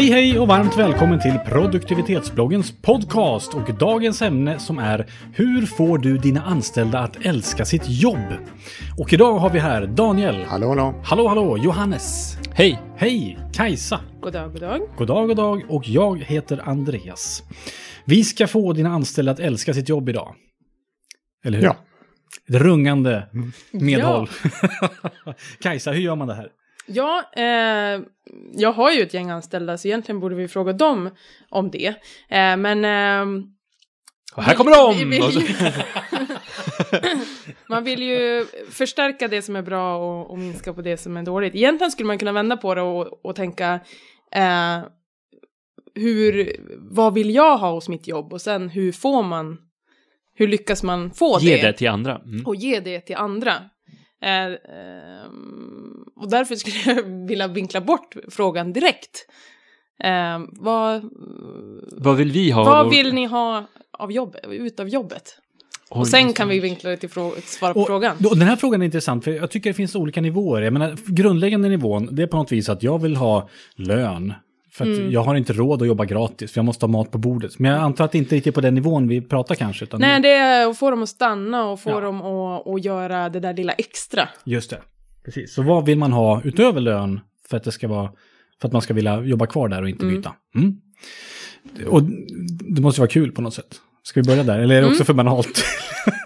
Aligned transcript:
Hej 0.00 0.10
hej 0.10 0.38
och 0.38 0.48
varmt 0.48 0.78
välkommen 0.78 1.20
till 1.20 1.38
produktivitetsbloggens 1.46 2.82
podcast 2.82 3.54
och 3.54 3.74
dagens 3.74 4.22
ämne 4.22 4.58
som 4.58 4.78
är 4.78 5.06
Hur 5.34 5.66
får 5.66 5.98
du 5.98 6.18
dina 6.18 6.42
anställda 6.42 6.98
att 6.98 7.26
älska 7.26 7.64
sitt 7.64 7.82
jobb? 7.86 8.32
Och 8.98 9.12
idag 9.12 9.38
har 9.38 9.50
vi 9.50 9.58
här 9.58 9.86
Daniel. 9.86 10.44
Hallå, 10.44 10.68
hallå. 10.68 10.94
Hallå 11.04 11.28
hallå, 11.28 11.58
Johannes. 11.58 12.36
Hej! 12.52 12.82
Hej, 12.96 13.38
Kajsa. 13.52 14.00
God 14.20 14.32
dag, 14.32 14.52
god 14.52 14.60
dag. 14.60 14.80
God 14.96 15.08
dag, 15.08 15.28
god 15.28 15.36
dag 15.36 15.62
och 15.68 15.88
jag 15.88 16.18
heter 16.18 16.68
Andreas. 16.68 17.42
Vi 18.04 18.24
ska 18.24 18.46
få 18.46 18.72
dina 18.72 18.88
anställda 18.88 19.32
att 19.32 19.40
älska 19.40 19.74
sitt 19.74 19.88
jobb 19.88 20.08
idag. 20.08 20.34
Eller 21.44 21.58
hur? 21.58 21.64
Ja. 21.64 21.76
Ett 22.48 22.54
rungande 22.54 23.26
medhåll. 23.70 24.28
Kajsa, 25.62 25.92
hur 25.92 26.00
gör 26.00 26.16
man 26.16 26.28
det 26.28 26.34
här? 26.34 26.48
Ja, 26.92 27.22
eh, 27.36 28.00
jag 28.54 28.72
har 28.72 28.90
ju 28.92 29.02
ett 29.02 29.14
gäng 29.14 29.30
anställda 29.30 29.78
så 29.78 29.88
egentligen 29.88 30.20
borde 30.20 30.34
vi 30.34 30.48
fråga 30.48 30.72
dem 30.72 31.10
om 31.48 31.70
det. 31.70 31.86
Eh, 32.28 32.56
men... 32.56 32.84
Eh, 32.84 33.44
Och 34.36 34.42
här 34.42 34.54
kommer 34.54 34.94
vi- 34.94 35.04
de! 35.04 35.10
vi- 35.10 35.32
så- 35.32 35.40
man 37.68 37.84
vill 37.84 38.02
ju 38.02 38.46
förstärka 38.70 39.28
det 39.28 39.42
som 39.42 39.56
är 39.56 39.62
bra 39.62 39.96
och, 39.96 40.30
och 40.30 40.38
minska 40.38 40.72
på 40.74 40.82
det 40.82 40.96
som 40.96 41.16
är 41.16 41.22
dåligt. 41.22 41.54
Egentligen 41.54 41.90
skulle 41.90 42.06
man 42.06 42.18
kunna 42.18 42.32
vända 42.32 42.56
på 42.56 42.74
det 42.74 42.82
och, 42.82 43.24
och 43.24 43.36
tänka 43.36 43.80
eh, 44.32 44.78
hur, 45.94 46.56
vad 46.78 47.14
vill 47.14 47.34
jag 47.34 47.58
ha 47.58 47.70
hos 47.72 47.88
mitt 47.88 48.06
jobb 48.08 48.32
och 48.32 48.40
sen 48.40 48.68
hur 48.68 48.92
får 48.92 49.22
man, 49.22 49.58
hur 50.34 50.48
lyckas 50.48 50.82
man 50.82 51.10
få 51.10 51.38
Ge 51.40 51.56
det? 51.56 51.62
det 51.62 51.72
till 51.72 51.88
andra. 51.88 52.16
Mm. 52.18 52.46
och 52.46 52.56
ge 52.56 52.80
det 52.80 53.00
till 53.00 53.16
andra. 53.16 53.54
Eh, 54.22 54.46
och 56.16 56.30
därför 56.30 56.54
skulle 56.56 56.76
jag 56.94 57.26
vilja 57.28 57.48
vinkla 57.48 57.80
bort 57.80 58.16
frågan 58.28 58.72
direkt. 58.72 59.26
Eh, 60.04 60.38
vad, 60.52 61.10
Vad 61.92 62.16
vill 62.16 62.32
vi 62.32 62.50
ha? 62.50 62.64
vad 62.64 62.90
vill 62.90 63.14
ni 63.14 63.26
ha 63.26 63.66
av 63.90 64.12
jobbet, 64.12 64.40
ut 64.48 64.80
av 64.80 64.88
jobbet? 64.88 65.36
Och 65.90 66.08
sen 66.08 66.32
kan 66.32 66.48
vi 66.48 66.60
vinkla 66.60 66.90
det 66.90 66.96
till 66.96 67.10
svara 67.44 67.74
på 67.74 67.80
Och, 67.80 67.86
frågan. 67.86 68.16
och 68.30 68.38
den 68.38 68.48
här 68.48 68.56
frågan 68.56 68.80
är 68.82 68.84
intressant 68.84 69.24
för 69.24 69.30
jag 69.30 69.50
tycker 69.50 69.70
det 69.70 69.74
finns 69.74 69.94
olika 69.94 70.20
nivåer. 70.20 70.62
Jag 70.62 70.72
menar, 70.72 70.96
grundläggande 71.06 71.68
nivån, 71.68 72.08
det 72.12 72.22
är 72.22 72.26
på 72.26 72.36
något 72.36 72.52
vis 72.52 72.68
att 72.68 72.82
jag 72.82 73.02
vill 73.02 73.16
ha 73.16 73.48
lön. 73.74 74.34
För 74.72 74.84
att 74.92 74.98
Mm. 74.98 75.10
jag 75.12 75.22
har 75.22 75.34
inte 75.34 75.52
råd 75.52 75.82
att 75.82 75.88
jobba 75.88 76.04
gratis, 76.04 76.52
för 76.52 76.58
jag 76.58 76.64
måste 76.64 76.86
ha 76.86 76.90
mat 76.90 77.10
på 77.10 77.18
bordet. 77.18 77.58
Men 77.58 77.70
jag 77.72 77.80
antar 77.80 78.04
att 78.04 78.12
det 78.12 78.18
inte 78.18 78.34
riktigt 78.36 78.52
är 78.52 78.54
på 78.54 78.60
den 78.60 78.74
nivån 78.74 79.08
vi 79.08 79.20
pratar 79.22 79.54
kanske. 79.54 79.84
Utan 79.84 80.00
Nej, 80.00 80.20
det 80.22 80.28
är 80.28 80.66
att 80.70 80.78
få 80.78 80.90
dem 80.90 81.02
att 81.02 81.08
stanna 81.08 81.64
och 81.70 81.80
få 81.80 81.90
Ja. 81.90 82.00
dem 82.00 82.22
att, 82.22 82.66
att 82.68 82.84
göra 82.84 83.28
det 83.28 83.40
där 83.40 83.54
lilla 83.54 83.72
extra. 83.72 84.28
Just 84.44 84.70
det. 84.70 84.80
Precis. 85.24 85.54
Så 85.54 85.62
vad 85.62 85.86
vill 85.86 85.98
man 85.98 86.12
ha 86.12 86.40
utöver 86.44 86.80
lön 86.80 87.20
för 87.48 87.56
att 87.56 87.64
det 87.64 87.72
ska 87.72 87.88
vara, 87.88 88.10
för 88.60 88.68
att 88.68 88.72
man 88.72 88.82
ska 88.82 88.94
vilja 88.94 89.20
jobba 89.20 89.46
kvar 89.46 89.68
där 89.68 89.82
och 89.82 89.88
inte 89.88 90.04
Mm. 90.04 90.16
byta? 90.16 90.32
Mm. 90.54 90.76
Och 91.88 92.02
det 92.74 92.82
måste 92.82 92.98
ju 92.98 93.02
vara 93.02 93.10
kul 93.10 93.32
på 93.32 93.42
något 93.42 93.54
sätt. 93.54 93.76
Ska 94.02 94.20
vi 94.20 94.26
börja 94.26 94.42
där? 94.42 94.58
Eller 94.58 94.74
är 94.74 94.78
det 94.80 94.86
Mm. 94.86 94.90
också 94.92 95.04
för 95.04 95.14
banalt? 95.14 95.64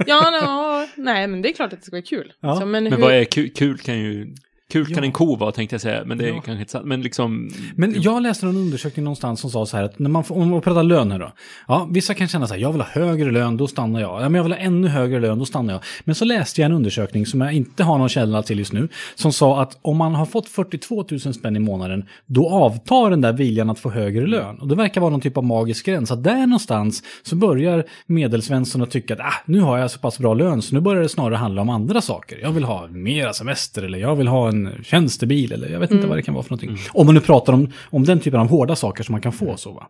Ja, 0.06 0.31
no, 0.31 1.03
nej, 1.03 1.27
men 1.27 1.42
det 1.42 1.48
är 1.48 1.53
klart 1.53 1.72
att 1.72 1.78
det 1.78 1.84
ska 1.87 1.97
vara 1.97 2.03
kul. 2.03 2.33
Ja. 2.41 2.55
Så, 2.56 2.67
men 2.67 2.84
Men 2.84 2.92
hur, 2.92 3.00
vad 3.00 3.12
är 3.15 3.25
kul? 3.25 3.50
Kul 3.50 3.78
kan 3.78 3.98
ju... 3.98 4.34
Kul 4.75 4.86
kan 4.86 4.97
Ja. 4.97 5.03
en 5.05 5.12
ko 5.12 5.36
vara 5.36 5.53
tänkte 5.53 5.75
jag 5.75 5.80
säga, 5.80 6.03
men 6.05 6.19
det 6.19 6.25
är 6.25 6.28
Ja. 6.28 6.34
kanske 6.34 6.53
inte 6.61 6.72
sant. 6.72 6.86
Men 6.86 7.03
liksom... 7.03 7.50
Men 7.77 8.03
jag 8.03 8.22
läste 8.22 8.47
någon 8.47 8.56
undersökning 8.56 9.05
någonstans 9.05 9.41
som 9.41 9.50
sa 9.50 9.66
så 9.66 9.77
här 9.77 9.84
att 9.84 9.98
när 9.98 10.11
man, 10.11 10.25
får- 10.25 10.36
om 10.36 10.50
man 10.50 10.61
pratar 10.61 10.83
lön 10.83 11.12
här 11.12 11.19
då. 11.19 11.33
Ja, 11.69 11.89
vissa 11.91 12.14
kan 12.14 12.28
känna 12.28 12.47
så 12.47 12.55
här, 12.55 12.61
jag 12.61 12.72
vill 12.72 12.81
ha 12.81 12.89
högre 12.89 13.31
lön, 13.31 13.56
då 13.56 13.66
stannar 13.66 14.00
jag. 14.00 14.11
Ja, 14.22 14.28
men 14.28 14.34
jag 14.34 14.42
vill 14.42 14.53
ha 14.53 14.58
ännu 14.58 14.89
högre 14.89 15.20
lön, 15.20 15.39
då 15.39 15.44
stannar 15.44 15.72
jag. 15.75 15.83
Men 16.05 16.14
så 16.14 16.25
läste 16.25 16.61
jag 16.61 16.66
en 16.66 16.72
undersökning 16.77 17.27
som 17.27 17.41
jag 17.41 17.53
inte 17.53 17.84
har 17.84 17.98
någon 17.98 18.08
källa 18.08 18.42
till 18.42 18.58
just 18.58 18.72
nu. 18.72 18.89
Som 19.14 19.33
sa 19.33 19.62
att 19.62 19.78
om 19.83 19.97
man 19.97 20.15
har 20.15 20.26
fått 20.26 20.48
42 20.48 21.04
000 21.10 21.21
spänn 21.21 21.56
i 21.56 21.60
månaden, 21.60 22.04
då 22.27 22.48
avtar 22.48 23.10
den 23.10 23.21
där 23.21 23.32
viljan 23.32 23.71
att 23.71 23.78
få 23.78 23.91
högre 23.91 24.27
lön. 24.27 24.59
Och 24.59 24.69
det 24.69 24.75
verkar 24.75 25.00
vara 25.00 25.10
någon 25.10 25.21
typ 25.21 25.37
av 25.37 25.44
magisk 25.44 25.87
gräns. 25.87 26.10
Att 26.10 26.25
där 26.25 26.47
någonstans 26.47 27.03
så 27.22 27.37
börjar 27.37 27.84
medelsvensson 28.06 28.82
att 28.82 28.91
tycka 28.91 29.15
att 29.15 29.21
ah, 29.21 29.34
nu 29.47 29.60
har 29.60 29.78
jag 29.78 29.91
så 29.91 29.98
pass 29.98 30.19
bra 30.19 30.34
lön, 30.34 30.62
så 30.62 30.75
nu 30.75 30.81
börjar 30.81 31.03
det 31.03 31.09
snarare 31.09 31.37
handla 31.37 31.62
om 31.62 31.69
andra 31.71 32.00
saker. 32.00 32.38
Jag 32.43 32.50
vill 32.53 32.65
ha 32.65 32.87
mera 32.88 33.32
semester, 33.32 33.82
eller 33.82 33.98
jag 33.98 34.16
vill 34.16 34.28
ha 34.28 34.48
en 34.48 34.63
tjänstebil, 34.82 35.52
eller 35.52 35.69
jag 35.69 35.80
vet 35.80 35.91
inte 35.91 36.06
vad 36.06 36.19
det 36.19 36.22
kan 36.22 36.34
vara 36.34 36.42
för 36.44 36.50
någonting. 36.50 36.78
Om 36.92 37.06
man 37.06 37.14
nu 37.14 37.20
pratar 37.20 37.52
om, 37.52 37.72
om 37.91 38.04
den 38.04 38.20
typen 38.20 38.41
av 38.41 38.48
hårda 38.48 38.76
saker 38.76 39.04
som 39.04 39.12
man 39.12 39.20
kan 39.20 39.32
få 39.32 39.56
så 39.56 39.72
va. 39.72 39.86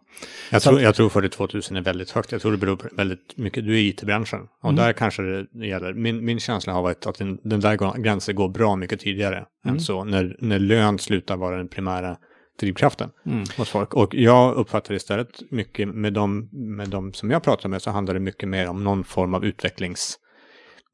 Jag 0.50 0.62
Så 0.62 0.70
tror, 0.70 0.80
jag 0.82 0.94
tror 0.94 1.08
42 1.08 1.48
000 1.52 1.62
är 1.70 1.80
väldigt 1.80 2.10
högt. 2.10 2.32
Jag 2.32 2.40
tror 2.42 2.52
det 2.52 2.58
beror 2.58 2.76
på 2.76 2.88
väldigt 2.92 3.36
mycket. 3.36 3.64
Du 3.64 3.72
är 3.74 3.78
i 3.78 3.88
IT-branschen. 3.88 4.40
Och 4.62 4.70
Mm. 4.70 4.84
där 4.84 4.92
kanske 4.92 5.22
det 5.52 5.66
gäller. 5.66 5.92
Min, 5.94 6.24
min 6.24 6.40
känsla 6.40 6.72
har 6.72 6.82
varit 6.82 7.06
att 7.06 7.18
den, 7.18 7.38
den 7.44 7.60
där 7.60 7.98
gränsen 8.02 8.34
går 8.34 8.48
bra 8.48 8.76
mycket 8.76 9.00
tidigare 9.00 9.36
Mm. 9.36 9.74
än 9.76 9.80
så. 9.80 10.04
När, 10.04 10.36
när 10.38 10.58
lön 10.58 10.98
slutar 10.98 11.36
vara 11.36 11.56
den 11.56 11.68
primära 11.68 12.16
drivkraften 12.60 13.10
Mm. 13.26 13.44
hos 13.56 13.68
folk. 13.70 13.94
Och 13.94 14.14
jag 14.14 14.54
uppfattar 14.54 14.94
istället 14.94 15.28
mycket 15.50 15.88
med 15.88 16.12
de, 16.12 16.48
med 16.52 16.88
de 16.88 17.12
som 17.12 17.30
jag 17.30 17.42
pratar 17.42 17.68
med 17.68 17.82
så 17.82 17.90
handlar 17.90 18.14
det 18.14 18.20
mycket 18.20 18.48
mer 18.48 18.68
om 18.68 18.84
någon 18.84 19.04
form 19.04 19.34
av 19.34 19.44
utvecklings... 19.44 20.16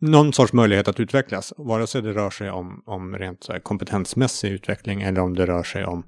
Någon 0.00 0.33
sorts 0.33 0.53
möjlighet 0.53 0.88
att 0.88 1.00
utvecklas. 1.00 1.53
Vare 1.56 1.87
sig 1.87 2.03
det 2.03 2.12
rör 2.12 2.31
sig 2.31 2.50
om, 2.50 2.83
om 2.87 3.19
rent 3.19 3.44
så 3.44 3.53
här 3.53 3.61
kompetensmässig 3.61 4.50
utveckling 4.50 5.03
eller 5.03 5.21
om 5.21 5.34
det 5.34 5.47
rör 5.47 5.62
sig 5.62 5.84
om 5.84 6.05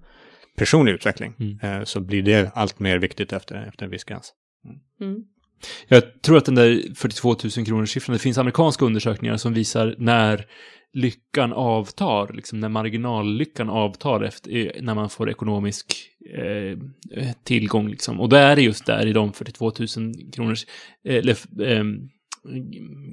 personlig 0.56 0.92
utveckling. 0.92 1.34
Mm. 1.38 1.58
Eh, 1.80 1.84
så 1.84 2.00
blir 2.00 2.22
det 2.22 2.50
allt 2.54 2.78
mer 2.80 2.98
viktigt 2.98 3.32
efter, 3.32 3.66
efter 3.68 3.84
en 3.84 3.90
viss 3.90 4.04
gräns. 4.04 4.32
Mm. 5.00 5.22
Jag 5.88 6.22
tror 6.22 6.36
att 6.36 6.44
den 6.44 6.54
där 6.54 6.94
42 6.94 7.36
000 7.56 7.66
kronors 7.66 7.90
siffran, 7.90 8.12
det 8.12 8.18
finns 8.18 8.38
amerikanska 8.38 8.84
undersökningar 8.84 9.36
som 9.36 9.54
visar 9.54 9.94
när 9.98 10.46
lyckan 10.92 11.52
avtar, 11.52 12.32
liksom 12.32 12.60
när 12.60 12.68
marginallyckan 12.68 13.70
avtar 13.70 14.22
efter, 14.22 14.56
eh, 14.56 14.82
när 14.82 14.94
man 14.94 15.10
får 15.10 15.30
ekonomisk 15.30 15.94
eh, 16.38 16.78
tillgång 17.44 17.88
liksom. 17.88 18.20
Och 18.20 18.28
det 18.28 18.38
är 18.38 18.56
det 18.56 18.62
just 18.62 18.86
där 18.86 19.06
i 19.06 19.12
de 19.12 19.32
42 19.32 19.72
000 19.96 20.14
kronors, 20.32 20.66
eh, 21.04 21.16
eh, 21.16 21.84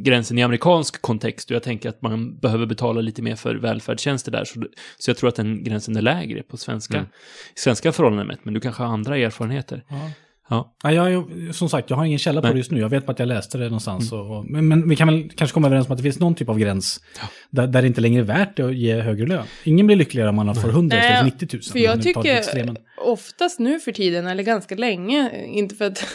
gränsen 0.03 0.37
i 0.37 0.43
amerikansk 0.43 1.01
kontext 1.01 1.51
och 1.51 1.55
jag 1.55 1.63
tänker 1.63 1.89
att 1.89 2.01
man 2.01 2.37
behöver 2.39 2.65
betala 2.65 3.01
lite 3.01 3.21
mer 3.21 3.35
för 3.35 3.55
välfärdstjänster 3.55 4.31
där. 4.31 4.45
Så, 4.45 4.63
så 4.97 5.09
jag 5.09 5.17
tror 5.17 5.27
att 5.27 5.35
den 5.35 5.63
gränsen 5.63 5.95
är 5.95 6.01
lägre 6.01 6.43
på 6.43 6.57
svenska, 6.57 6.97
Mm. 6.97 7.09
svenska 7.55 7.91
förhållanden 7.91 8.37
men 8.43 8.53
du 8.53 8.59
kanske 8.59 8.83
har 8.83 8.93
andra 8.93 9.17
erfarenheter. 9.17 9.83
Ja. 9.89 10.11
Ja. 10.49 10.75
Ja, 10.83 11.09
jag, 11.09 11.25
som 11.55 11.69
sagt, 11.69 11.89
jag 11.89 11.97
har 11.97 12.05
ingen 12.05 12.19
källa 12.19 12.41
på 12.41 12.47
Nej. 12.47 12.53
det 12.53 12.57
just 12.57 12.71
nu. 12.71 12.79
Jag 12.79 12.89
vet 12.89 13.05
bara 13.05 13.11
att 13.11 13.19
jag 13.19 13.27
läste 13.27 13.57
det 13.57 13.63
någonstans. 13.63 14.11
Och, 14.11 14.37
och, 14.37 14.45
men, 14.45 14.67
men 14.67 14.89
vi 14.89 14.95
kan 14.95 15.07
väl 15.07 15.29
kanske 15.35 15.53
komma 15.53 15.67
överens 15.67 15.87
om 15.87 15.91
att 15.91 15.97
det 15.97 16.03
finns 16.03 16.19
någon 16.19 16.35
typ 16.35 16.49
av 16.49 16.59
gräns 16.59 17.03
där, 17.49 17.67
där 17.67 17.81
det 17.81 17.87
inte 17.87 18.01
längre 18.01 18.21
är 18.21 18.25
värt 18.25 18.57
det 18.57 18.63
att 18.63 18.75
ge 18.75 19.01
högre 19.01 19.27
lön. 19.27 19.45
Ingen 19.63 19.87
blir 19.87 19.95
lyckligare 19.95 20.29
om 20.29 20.35
man 20.35 20.55
får 20.55 20.69
100 20.69 20.97
istället 20.97 21.17
för 21.17 21.23
Nej, 21.23 21.33
90 21.41 21.57
000. 21.57 21.63
För 21.63 21.79
jag 21.79 22.03
tycker 22.03 22.75
oftast 22.97 23.59
nu 23.59 23.79
för 23.79 23.91
tiden, 23.91 24.27
eller 24.27 24.43
ganska 24.43 24.75
länge, 24.75 25.45
inte 25.45 25.75
för 25.75 25.85
att, 25.85 26.05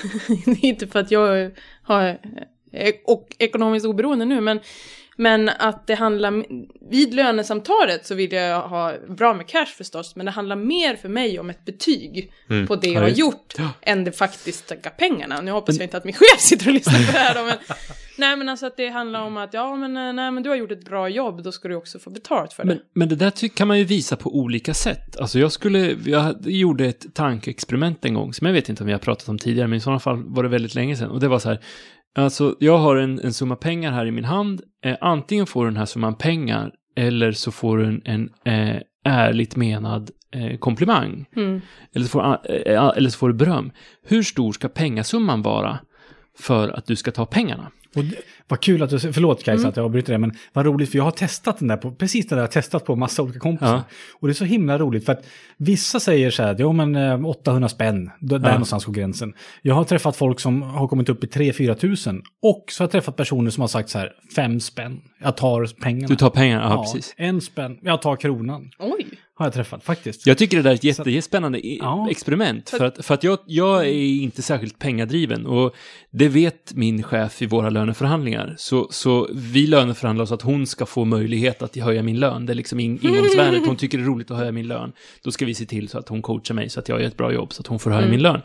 inte 0.46 0.86
för 0.86 0.98
att 1.00 1.10
jag 1.10 1.50
har 1.82 2.18
och 3.04 3.28
ekonomiskt 3.38 3.86
oberoende 3.86 4.24
nu, 4.24 4.40
men, 4.40 4.60
men 5.16 5.48
att 5.48 5.86
det 5.86 5.94
handlar, 5.94 6.44
vid 6.90 7.14
lönesamtalet 7.14 8.06
så 8.06 8.14
vill 8.14 8.32
jag 8.32 8.60
ha 8.68 8.92
bra 9.08 9.34
med 9.34 9.46
cash 9.46 9.66
förstås, 9.66 10.16
men 10.16 10.26
det 10.26 10.32
handlar 10.32 10.56
mer 10.56 10.96
för 10.96 11.08
mig 11.08 11.38
om 11.40 11.50
ett 11.50 11.64
betyg 11.64 12.32
Mm. 12.50 12.66
på 12.66 12.76
det 12.76 12.86
jag 12.88 12.94
Ja, 12.96 13.00
har 13.00 13.08
gjort, 13.08 13.54
Ja. 13.58 13.68
än 13.82 14.04
det 14.04 14.12
faktiska 14.12 14.90
pengarna. 14.90 15.40
Nu 15.40 15.50
hoppas 15.50 15.76
jag 15.76 15.84
inte 15.84 15.96
att 15.96 16.04
min 16.04 16.14
chef 16.18 16.40
sitter 16.40 16.66
och 16.68 16.74
lyssnar 16.74 17.06
på 17.06 17.12
det 17.12 17.18
här 17.18 17.34
då, 17.34 17.44
men, 17.44 17.56
nej 18.18 18.36
men 18.36 18.48
alltså 18.48 18.66
att 18.66 18.76
det 18.76 18.88
handlar 18.88 19.22
om 19.22 19.36
att, 19.36 19.54
ja 19.54 19.76
men, 19.76 19.96
eh, 19.96 20.12
nej 20.12 20.30
men 20.30 20.42
du 20.42 20.48
har 20.48 20.56
gjort 20.56 20.70
ett 20.72 20.84
bra 20.84 21.08
jobb, 21.08 21.42
då 21.42 21.52
ska 21.52 21.68
du 21.68 21.74
också 21.74 21.98
få 21.98 22.10
betalt 22.10 22.52
för 22.52 22.62
det. 22.62 22.68
Men, 22.68 22.78
men 22.94 23.08
det 23.08 23.16
där 23.16 23.48
kan 23.48 23.68
man 23.68 23.78
ju 23.78 23.84
visa 23.84 24.16
på 24.16 24.36
olika 24.36 24.74
sätt. 24.74 25.16
Alltså 25.16 25.38
jag 25.38 25.52
skulle, 25.52 25.96
jag 26.06 26.36
gjorde 26.46 26.86
ett 26.86 27.14
tankeexperiment 27.14 28.04
en 28.04 28.14
gång, 28.14 28.34
som 28.34 28.46
jag 28.46 28.54
vet 28.54 28.68
inte 28.68 28.82
om 28.82 28.88
jag 28.88 28.94
har 28.98 29.02
pratat 29.02 29.28
om 29.28 29.38
tidigare, 29.38 29.68
men 29.68 29.76
i 29.76 29.80
sådana 29.80 30.00
fall 30.00 30.22
var 30.26 30.42
det 30.42 30.48
väldigt 30.48 30.74
länge 30.74 30.96
sedan. 30.96 31.10
Och 31.10 31.20
det 31.20 31.28
var 31.28 31.38
så 31.38 31.48
här, 31.48 31.60
alltså 32.14 32.56
jag 32.60 32.78
har 32.78 32.96
en, 32.96 33.20
en 33.20 33.32
summa 33.32 33.56
pengar 33.56 33.92
här 33.92 34.06
i 34.06 34.10
min 34.10 34.24
hand, 34.24 34.62
eh, 34.84 34.96
antingen 35.00 35.46
får 35.46 35.64
du 35.64 35.70
den 35.70 35.76
här 35.76 35.86
summan 35.86 36.14
pengar, 36.14 36.72
eller 36.96 37.32
så 37.32 37.50
får 37.50 37.78
du 37.78 37.84
en, 37.86 38.02
en 38.04 38.30
eh, 38.44 38.82
ärligt 39.04 39.56
menad 39.56 40.10
eh, 40.30 40.58
komplimang. 40.58 41.26
Mm. 41.36 41.60
Eller 41.94 42.04
så, 42.04 42.10
får, 42.10 42.38
eh, 42.50 42.92
eller 42.96 43.10
så 43.10 43.18
får 43.18 43.28
du 43.28 43.34
beröm. 43.34 43.72
Hur 44.02 44.22
stor 44.22 44.52
ska 44.52 44.68
pengasumman 44.68 45.42
vara 45.42 45.78
för 46.38 46.68
att 46.68 46.86
du 46.86 46.96
ska 46.96 47.10
ta 47.10 47.26
pengarna? 47.26 47.70
Och 47.96 48.04
det, 48.04 48.16
vad 48.48 48.60
kul 48.60 48.82
att 48.82 48.90
du 48.90 48.98
förlåt 48.98 49.42
Kajsa 49.44 49.60
Mm. 49.60 49.68
att 49.70 49.76
jag 49.76 49.84
avbryter 49.84 50.12
det, 50.12 50.18
men 50.18 50.32
vad 50.52 50.66
roligt 50.66 50.90
för 50.90 50.98
jag 50.98 51.04
har 51.04 51.10
testat 51.10 51.58
den 51.58 51.68
där 51.68 51.76
på, 51.76 51.92
precis 51.92 52.26
den 52.28 52.36
där 52.36 52.42
jag 52.42 52.48
har 52.48 52.52
testat 52.52 52.84
på 52.84 52.96
massa 52.96 53.22
olika 53.22 53.38
kompisar. 53.38 53.74
Ja. 53.74 53.82
Och 54.20 54.28
det 54.28 54.32
är 54.32 54.34
så 54.34 54.44
himla 54.44 54.78
roligt 54.78 55.04
för 55.04 55.12
att 55.12 55.26
vissa 55.56 56.00
säger 56.00 56.30
så 56.30 56.42
här, 56.42 56.56
jo 56.58 56.72
men 56.72 56.96
eh, 56.96 57.26
800 57.26 57.68
spänn, 57.68 58.10
då- 58.20 58.38
där 58.38 58.48
Ja. 58.48 58.52
någonstans 58.52 58.84
går 58.84 58.92
gränsen. 58.92 59.32
Jag 59.62 59.74
har 59.74 59.84
träffat 59.84 60.16
folk 60.16 60.40
som 60.40 60.62
har 60.62 60.88
kommit 60.88 61.08
upp 61.08 61.24
i 61.24 61.26
3-4 61.26 61.74
tusen 61.74 62.22
och 62.42 62.64
så 62.68 62.82
har 62.82 62.84
jag 62.86 62.92
träffat 62.92 63.16
personer 63.16 63.50
som 63.50 63.60
har 63.60 63.68
sagt 63.68 63.88
så 63.88 63.98
här, 63.98 64.12
fem 64.36 64.60
spänn, 64.60 65.00
jag 65.22 65.36
tar 65.36 65.66
pengarna. 65.82 66.06
Du 66.08 66.16
tar 66.16 66.30
pengarna, 66.30 66.64
ja, 66.64 66.82
precis. 66.82 67.14
En 67.16 67.40
spänn, 67.40 67.78
jag 67.82 68.02
tar 68.02 68.16
kronan. 68.16 68.70
Oj! 68.78 69.06
Har 69.36 69.46
jag 69.46 69.52
träffat 69.52 69.84
faktiskt. 69.84 70.26
Jag 70.26 70.38
tycker 70.38 70.56
det 70.56 70.62
där 70.62 70.70
är 70.70 70.74
ett 70.74 70.84
jätte, 70.84 71.10
jättespännande 71.10 71.66
i- 71.66 71.78
Ja. 71.82 72.08
experiment. 72.10 72.70
För 72.70 72.84
att, 72.84 73.06
för 73.06 73.14
att 73.14 73.24
jag, 73.24 73.38
jag 73.46 73.86
är 73.86 73.92
inte 73.92 74.42
särskilt 74.42 74.78
pengadriven 74.78 75.46
och 75.46 75.74
det 76.10 76.28
vet 76.28 76.74
min 76.74 77.02
chef 77.02 77.42
i 77.42 77.46
våra 77.46 77.70
löneförhandlingar. 77.70 78.54
Så, 78.58 78.88
så 78.90 79.28
vi 79.32 79.66
löneförhandlar 79.66 80.24
så 80.26 80.34
att 80.34 80.42
hon 80.42 80.66
ska 80.66 80.86
få 80.86 81.04
möjlighet 81.04 81.62
att 81.62 81.76
höja 81.76 82.02
min 82.02 82.20
lön. 82.20 82.46
Det 82.46 82.52
är 82.52 82.54
liksom 82.54 82.80
in, 82.80 82.98
ingångsvärdet. 83.02 83.66
Hon 83.66 83.76
tycker 83.76 83.98
det 83.98 84.04
är 84.04 84.08
roligt 84.08 84.30
att 84.30 84.36
höja 84.38 84.52
min 84.52 84.66
lön. 84.68 84.92
Då 85.22 85.30
ska 85.30 85.44
vi 85.46 85.54
se 85.54 85.66
till 85.66 85.88
så 85.88 85.98
att 85.98 86.08
hon 86.08 86.22
coachar 86.22 86.54
mig 86.54 86.68
så 86.68 86.80
att 86.80 86.88
jag 86.88 87.00
gör 87.00 87.06
ett 87.08 87.16
bra 87.16 87.32
jobb 87.32 87.52
så 87.52 87.60
att 87.60 87.66
hon 87.66 87.78
får 87.78 87.90
höja 87.90 88.02
Mm. 88.02 88.10
min 88.10 88.22
lön. 88.22 88.40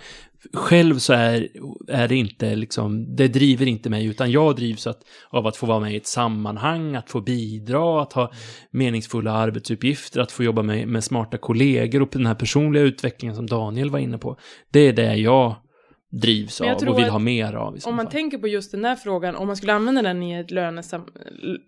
Själv 0.53 0.97
så 0.99 1.13
är, 1.13 1.47
är 1.87 2.07
det 2.07 2.15
inte 2.15 2.55
liksom, 2.55 3.15
det 3.15 3.27
driver 3.27 3.65
inte 3.65 3.89
mig 3.89 4.05
utan 4.05 4.31
jag 4.31 4.55
drivs 4.55 4.87
att, 4.87 5.01
av 5.29 5.47
att 5.47 5.57
få 5.57 5.65
vara 5.65 5.79
med 5.79 5.93
i 5.93 5.97
ett 5.97 6.07
sammanhang, 6.07 6.95
att 6.95 7.09
få 7.09 7.21
bidra, 7.21 8.01
att 8.01 8.13
ha 8.13 8.31
meningsfulla 8.71 9.31
arbetsuppgifter, 9.31 10.19
att 10.19 10.31
få 10.31 10.43
jobba 10.43 10.61
med, 10.61 10.87
med 10.87 11.03
smarta 11.03 11.37
kollegor 11.37 12.01
och 12.01 12.09
den 12.11 12.25
här 12.25 12.35
personliga 12.35 12.83
utvecklingen 12.83 13.35
som 13.35 13.47
Daniel 13.47 13.89
var 13.89 13.99
inne 13.99 14.17
på. 14.17 14.37
Det 14.71 14.79
är 14.79 14.93
det 14.93 15.15
jag 15.15 15.55
drivs 16.11 16.61
av 16.61 16.67
och 16.87 16.97
vill 16.99 17.09
ha 17.09 17.19
mer 17.19 17.53
av. 17.53 17.77
Om 17.85 17.95
man 17.95 18.05
fall. 18.05 18.11
tänker 18.11 18.37
på 18.37 18.47
just 18.47 18.71
den 18.71 18.81
där 18.81 18.95
frågan, 18.95 19.35
om 19.35 19.47
man 19.47 19.55
skulle 19.55 19.73
använda 19.73 20.01
den 20.01 20.23
i 20.23 20.33
ett 20.39 20.51
lönesam 20.51 21.05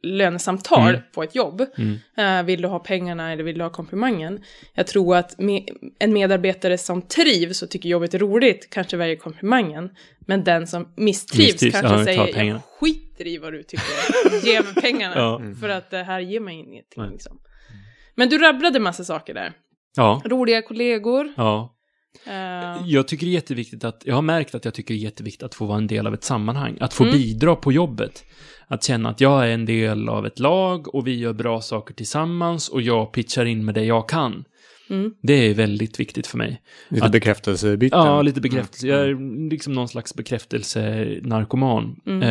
lönesamtal 0.04 0.90
Mm. 0.90 1.02
på 1.14 1.24
ett 1.24 1.36
jobb. 1.36 1.66
Mm. 1.78 1.98
Eh, 2.40 2.46
vill 2.46 2.62
du 2.62 2.68
ha 2.68 2.80
pengarna 2.80 3.32
eller 3.32 3.44
vill 3.44 3.58
du 3.58 3.64
ha 3.64 3.70
komplimangen? 3.72 4.40
Jag 4.74 4.88
tror 4.88 5.16
att 5.16 5.40
me 5.40 5.66
en 6.00 6.14
medarbetare 6.14 6.78
som 6.78 7.02
trivs 7.02 7.62
och 7.62 7.70
tycker 7.70 7.90
jobbet 7.90 8.14
är 8.14 8.20
roligt 8.20 8.68
kanske 8.72 8.98
väljer 8.98 9.16
komplimangen. 9.16 9.90
Men 10.28 10.44
den 10.44 10.68
som 10.68 10.94
misstrivs, 10.98 11.48
Misstrivs, 11.52 11.74
kanske 11.82 12.00
ja, 12.00 12.06
säger 12.06 12.34
pengarna. 12.34 12.62
jag 12.80 12.90
skiter 12.90 13.28
i 13.28 13.38
vad 13.38 13.54
du 13.54 13.64
tycker, 13.64 14.46
ge 14.48 14.62
mig 14.62 14.74
pengarna. 14.82 15.16
Ja. 15.22 15.42
För 15.60 15.70
att 15.70 15.90
det 15.92 16.04
här 16.04 16.20
ger 16.20 16.40
mig 16.40 16.56
ingenting. 16.56 17.04
Liksom. 17.12 17.40
Men 18.16 18.30
du 18.30 18.38
rabblade 18.38 18.80
massa 18.80 19.04
saker 19.04 19.34
där. 19.34 19.54
Ja, 19.98 20.22
Roliga 20.26 20.62
kollegor. 20.62 21.34
ja. 21.38 21.76
Eh, 22.26 22.34
Jag 22.86 23.08
tycker 23.08 23.26
det 23.26 23.32
är 23.32 23.34
jätteviktigt 23.34 23.84
att, 23.84 24.04
jag 24.06 24.16
har 24.16 24.22
märkt 24.22 24.56
att 24.56 24.66
jag 24.66 24.74
tycker 24.74 24.94
det 24.94 25.00
är 25.00 25.04
jätteviktigt 25.04 25.44
att 25.44 25.56
få 25.56 25.66
vara 25.66 25.78
en 25.78 25.88
del 25.88 26.08
av 26.08 26.14
ett 26.14 26.24
sammanhang, 26.24 26.78
att 26.80 26.94
få 26.94 27.04
Mm. 27.04 27.16
bidra 27.16 27.56
på 27.56 27.72
jobbet. 27.72 28.24
Att 28.68 28.84
känna 28.84 29.10
att 29.10 29.22
jag 29.22 29.48
är 29.48 29.52
en 29.52 29.66
del 29.66 30.10
av 30.10 30.26
ett 30.26 30.40
lag 30.40 30.96
och 30.96 31.08
vi 31.08 31.20
gör 31.20 31.34
bra 31.34 31.62
saker 31.62 31.94
tillsammans 31.94 32.70
och 32.70 32.82
jag 32.82 33.12
pitchar 33.12 33.46
in 33.46 33.66
med 33.66 33.76
det 33.76 33.84
jag 33.84 34.10
kan. 34.10 34.44
Mm. 34.92 35.14
Det 35.22 35.34
är 35.34 35.54
väldigt 35.54 36.00
viktigt 36.00 36.28
för 36.28 36.38
mig. 36.38 36.62
Lite 36.90 37.06
Att- 37.06 37.12
bekräftelsebyten. 37.12 38.00
Ja, 38.00 38.22
lite 38.22 38.42
bekräftelse. 38.42 38.88
Mm. 38.88 39.00
Jag 39.00 39.10
är 39.10 39.50
liksom 39.50 39.74
någon 39.74 39.88
slags 39.88 40.16
bekräftelsenarkoman. 40.16 41.96
Mm. 42.06 42.22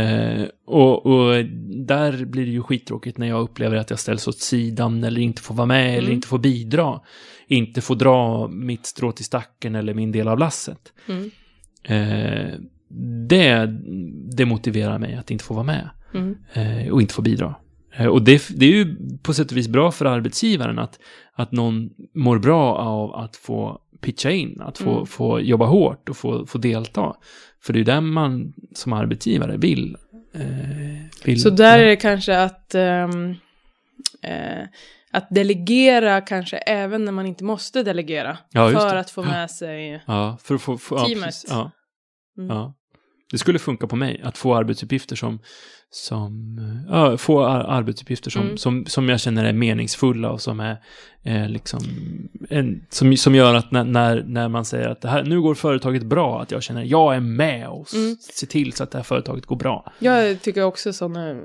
Eh, 0.40 0.46
och, 0.66 1.06
och 1.06 1.44
där 1.86 2.24
blir 2.24 2.44
det 2.46 2.52
ju 2.52 2.62
skittråkigt 2.62 3.18
när 3.18 3.28
jag 3.28 3.40
upplever 3.40 3.76
att 3.76 3.90
jag 3.90 3.98
ställs 3.98 4.28
åt 4.28 4.38
sidan 4.38 5.04
eller 5.04 5.20
inte 5.20 5.42
får 5.42 5.54
vara 5.54 5.66
med 5.66 5.88
eller 5.90 5.98
Mm. 6.00 6.12
inte 6.12 6.28
får 6.28 6.38
bidra. 6.38 7.00
Inte 7.46 7.80
får 7.80 7.94
dra 7.96 8.48
mitt 8.48 8.86
strå 8.86 9.12
till 9.12 9.24
stacken 9.24 9.74
eller 9.74 9.94
min 9.94 10.12
del 10.12 10.28
av 10.28 10.38
lasset. 10.38 10.92
Mm. 11.08 11.30
Eh, 11.84 12.54
det, 13.28 13.66
det 14.36 14.44
motiverar 14.44 14.98
mig 14.98 15.14
att 15.14 15.30
inte 15.30 15.44
få 15.44 15.54
vara 15.54 15.64
med 15.64 15.90
Mm. 16.14 16.36
eh, 16.52 16.92
och 16.92 17.02
inte 17.02 17.14
få 17.14 17.22
bidra. 17.22 17.54
Eh, 17.96 18.06
och 18.06 18.22
det, 18.22 18.42
det 18.56 18.66
är 18.66 18.70
ju 18.70 18.96
på 19.22 19.34
sätt 19.34 19.50
och 19.50 19.56
vis 19.56 19.68
bra 19.68 19.90
för 19.92 20.04
arbetsgivaren 20.04 20.78
att, 20.78 20.98
att 21.32 21.52
någon 21.52 21.90
mår 22.14 22.38
bra 22.38 22.74
av 22.76 23.14
att 23.14 23.36
få 23.36 23.80
pitcha 24.00 24.30
in, 24.30 24.60
att 24.60 24.78
få, 24.78 24.92
Mm. 24.92 25.06
få 25.06 25.40
jobba 25.40 25.66
hårt 25.66 26.08
och 26.08 26.16
få, 26.16 26.46
få 26.46 26.58
delta. 26.58 27.14
För 27.62 27.72
det 27.72 27.76
är 27.76 27.80
ju 27.80 27.84
det 27.84 28.00
man 28.00 28.52
som 28.74 28.92
arbetsgivare 28.92 29.56
vill. 29.56 29.96
Eh, 30.34 30.40
vill 31.24 31.40
Så 31.42 31.50
där 31.50 31.78
är 31.78 31.86
det 31.86 31.96
kanske 31.96 32.38
att, 32.42 32.74
ehm, 32.74 33.30
eh, 34.22 34.64
att 35.12 35.26
delegera 35.30 36.20
kanske 36.20 36.56
även 36.56 37.04
när 37.04 37.12
man 37.12 37.26
inte 37.26 37.44
måste 37.44 37.82
delegera. 37.82 38.38
Ja, 38.52 38.70
för 38.70 38.96
att 38.96 39.10
få 39.10 39.22
med 39.22 39.50
sig... 39.50 40.02
Ja, 40.06 40.38
för 40.42 40.54
att 40.54 40.60
få... 40.62 40.78
få 40.78 40.96
ja, 40.96 41.06
Teamet. 41.06 41.24
precis. 41.24 41.50
ja, 41.50 41.70
Mm. 42.38 42.56
ja. 42.56 42.74
Det 43.30 43.38
skulle 43.38 43.58
funka 43.58 43.86
på 43.86 43.96
mig, 43.96 44.20
att 44.24 44.38
få 44.38 44.54
arbetsuppgifter 44.56 45.16
som, 45.16 45.38
som 45.90 46.58
ja, 46.90 47.16
få 47.16 47.44
ar- 47.44 47.64
arbetsuppgifter 47.68 48.30
som, 48.30 48.42
Mm. 48.42 48.56
som, 48.56 48.86
som 48.86 49.08
jag 49.08 49.20
känner 49.20 49.44
är 49.44 49.52
meningsfulla 49.52 50.30
och 50.30 50.40
som 50.40 50.60
är 50.60 50.76
eh, 51.24 51.48
liksom, 51.48 51.80
en, 52.50 52.86
som, 52.90 53.16
som 53.16 53.34
gör 53.34 53.54
att 53.54 53.70
när, 53.70 53.84
när, 53.84 54.22
när 54.26 54.48
man 54.48 54.64
säger 54.64 54.88
att 54.88 55.00
det 55.00 55.08
här, 55.08 55.22
nu 55.24 55.40
går 55.40 55.54
företaget 55.54 56.02
bra, 56.02 56.42
att 56.42 56.50
jag 56.50 56.62
känner 56.62 56.84
jag 56.84 57.14
är 57.16 57.20
med 57.20 57.68
och 57.68 57.94
Mm. 57.94 58.16
ser 58.16 58.46
till 58.46 58.72
så 58.72 58.82
att 58.82 58.90
det 58.90 58.98
här 58.98 59.02
företaget 59.02 59.46
går 59.46 59.56
bra. 59.56 59.92
Jag 59.98 60.42
tycker 60.42 60.62
också 60.62 60.92
sådana 60.92 61.40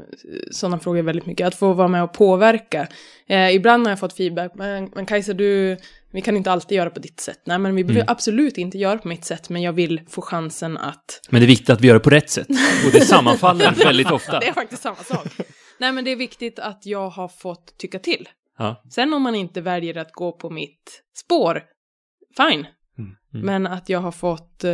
såna 0.51 0.79
frågor 0.79 1.01
väldigt 1.01 1.25
mycket. 1.25 1.47
Att 1.47 1.55
få 1.55 1.73
vara 1.73 1.87
med 1.87 2.03
och 2.03 2.13
påverka. 2.13 2.87
Eh, 3.27 3.55
ibland 3.55 3.85
har 3.85 3.91
jag 3.91 3.99
fått 3.99 4.13
feedback. 4.13 4.51
Men, 4.55 4.91
men 4.95 5.05
Kajsa, 5.05 5.33
du, 5.33 5.77
vi 6.15 6.21
kan 6.21 6.38
inte 6.38 6.51
alltid 6.51 6.75
göra 6.75 6.89
på 6.89 7.00
ditt 7.00 7.19
sätt. 7.19 7.41
Nej, 7.45 7.59
men 7.59 7.75
vi 7.75 7.83
behöver 7.83 8.01
Mm. 8.01 8.12
absolut 8.12 8.57
inte 8.57 8.77
göra 8.77 8.97
på 8.97 9.07
mitt 9.07 9.25
sätt. 9.25 9.50
Men 9.50 9.62
jag 9.62 9.73
vill 9.73 10.01
få 10.09 10.21
chansen 10.21 10.77
att... 10.77 11.19
Men 11.29 11.41
det 11.41 11.45
är 11.45 11.47
viktigt 11.47 11.69
att 11.69 11.81
vi 11.81 11.88
gör 11.88 11.94
det 11.94 12.00
på 12.00 12.09
rätt 12.09 12.29
sätt. 12.29 12.47
Och 12.85 12.91
det 12.91 13.01
sammanfaller 13.01 13.71
väldigt 13.83 14.12
ofta. 14.12 14.39
Det 14.39 14.47
är 14.47 14.53
faktiskt 14.53 14.81
samma 14.81 14.95
sak. 14.95 15.27
Nej, 15.79 15.91
men 15.91 16.03
det 16.06 16.12
är 16.12 16.15
viktigt 16.15 16.59
att 16.59 16.85
jag 16.85 17.09
har 17.09 17.27
fått 17.27 17.77
tycka 17.77 18.00
till. 18.00 18.29
Ja. 18.57 18.83
Sen 18.91 19.13
om 19.13 19.21
man 19.21 19.35
inte 19.35 19.62
väljer 19.62 19.97
att 19.97 20.12
gå 20.12 20.31
på 20.31 20.50
mitt 20.50 21.03
spår, 21.15 21.63
fine. 22.38 22.68
Mm. 22.97 23.15
Men 23.45 23.68
att 23.68 23.89
jag 23.89 24.00
har 24.00 24.11
fått 24.11 24.63
eh, 24.63 24.71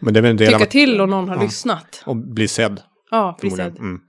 Men 0.00 0.14
det 0.14 0.20
är 0.20 0.22
väl 0.22 0.30
en 0.30 0.36
del 0.36 0.48
av 0.48 0.52
tycka 0.58 0.64
att 0.64 0.70
till 0.70 1.00
och 1.00 1.08
någon 1.08 1.28
har 1.28 1.36
Ja. 1.36 1.42
lyssnat. 1.42 2.02
och 2.06 2.16
bli 2.16 2.48
sedd. 2.48 2.80
Ja, 3.10 3.36
förmodligen. 3.40 3.70
precis. 3.70 3.80
Mm. 3.80 4.00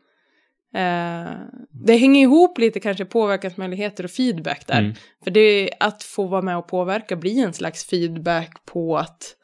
Eh, 0.74 1.32
det 1.72 1.96
hänger 1.98 2.22
ihop 2.22 2.58
lite 2.58 2.80
kanske 2.80 3.06
påverkansmöjligheter 3.06 4.04
och 4.04 4.12
feedback 4.12 4.68
där. 4.68 4.80
Mm. 4.80 4.94
För 5.24 5.32
det 5.32 5.40
är 5.40 5.70
att 5.80 6.04
få 6.04 6.28
vara 6.28 6.42
med 6.42 6.58
och 6.58 6.68
påverka 6.68 7.16
blir 7.16 7.46
en 7.46 7.54
slags 7.54 7.86
feedback 7.86 8.66
på 8.66 8.98
att 8.98 9.36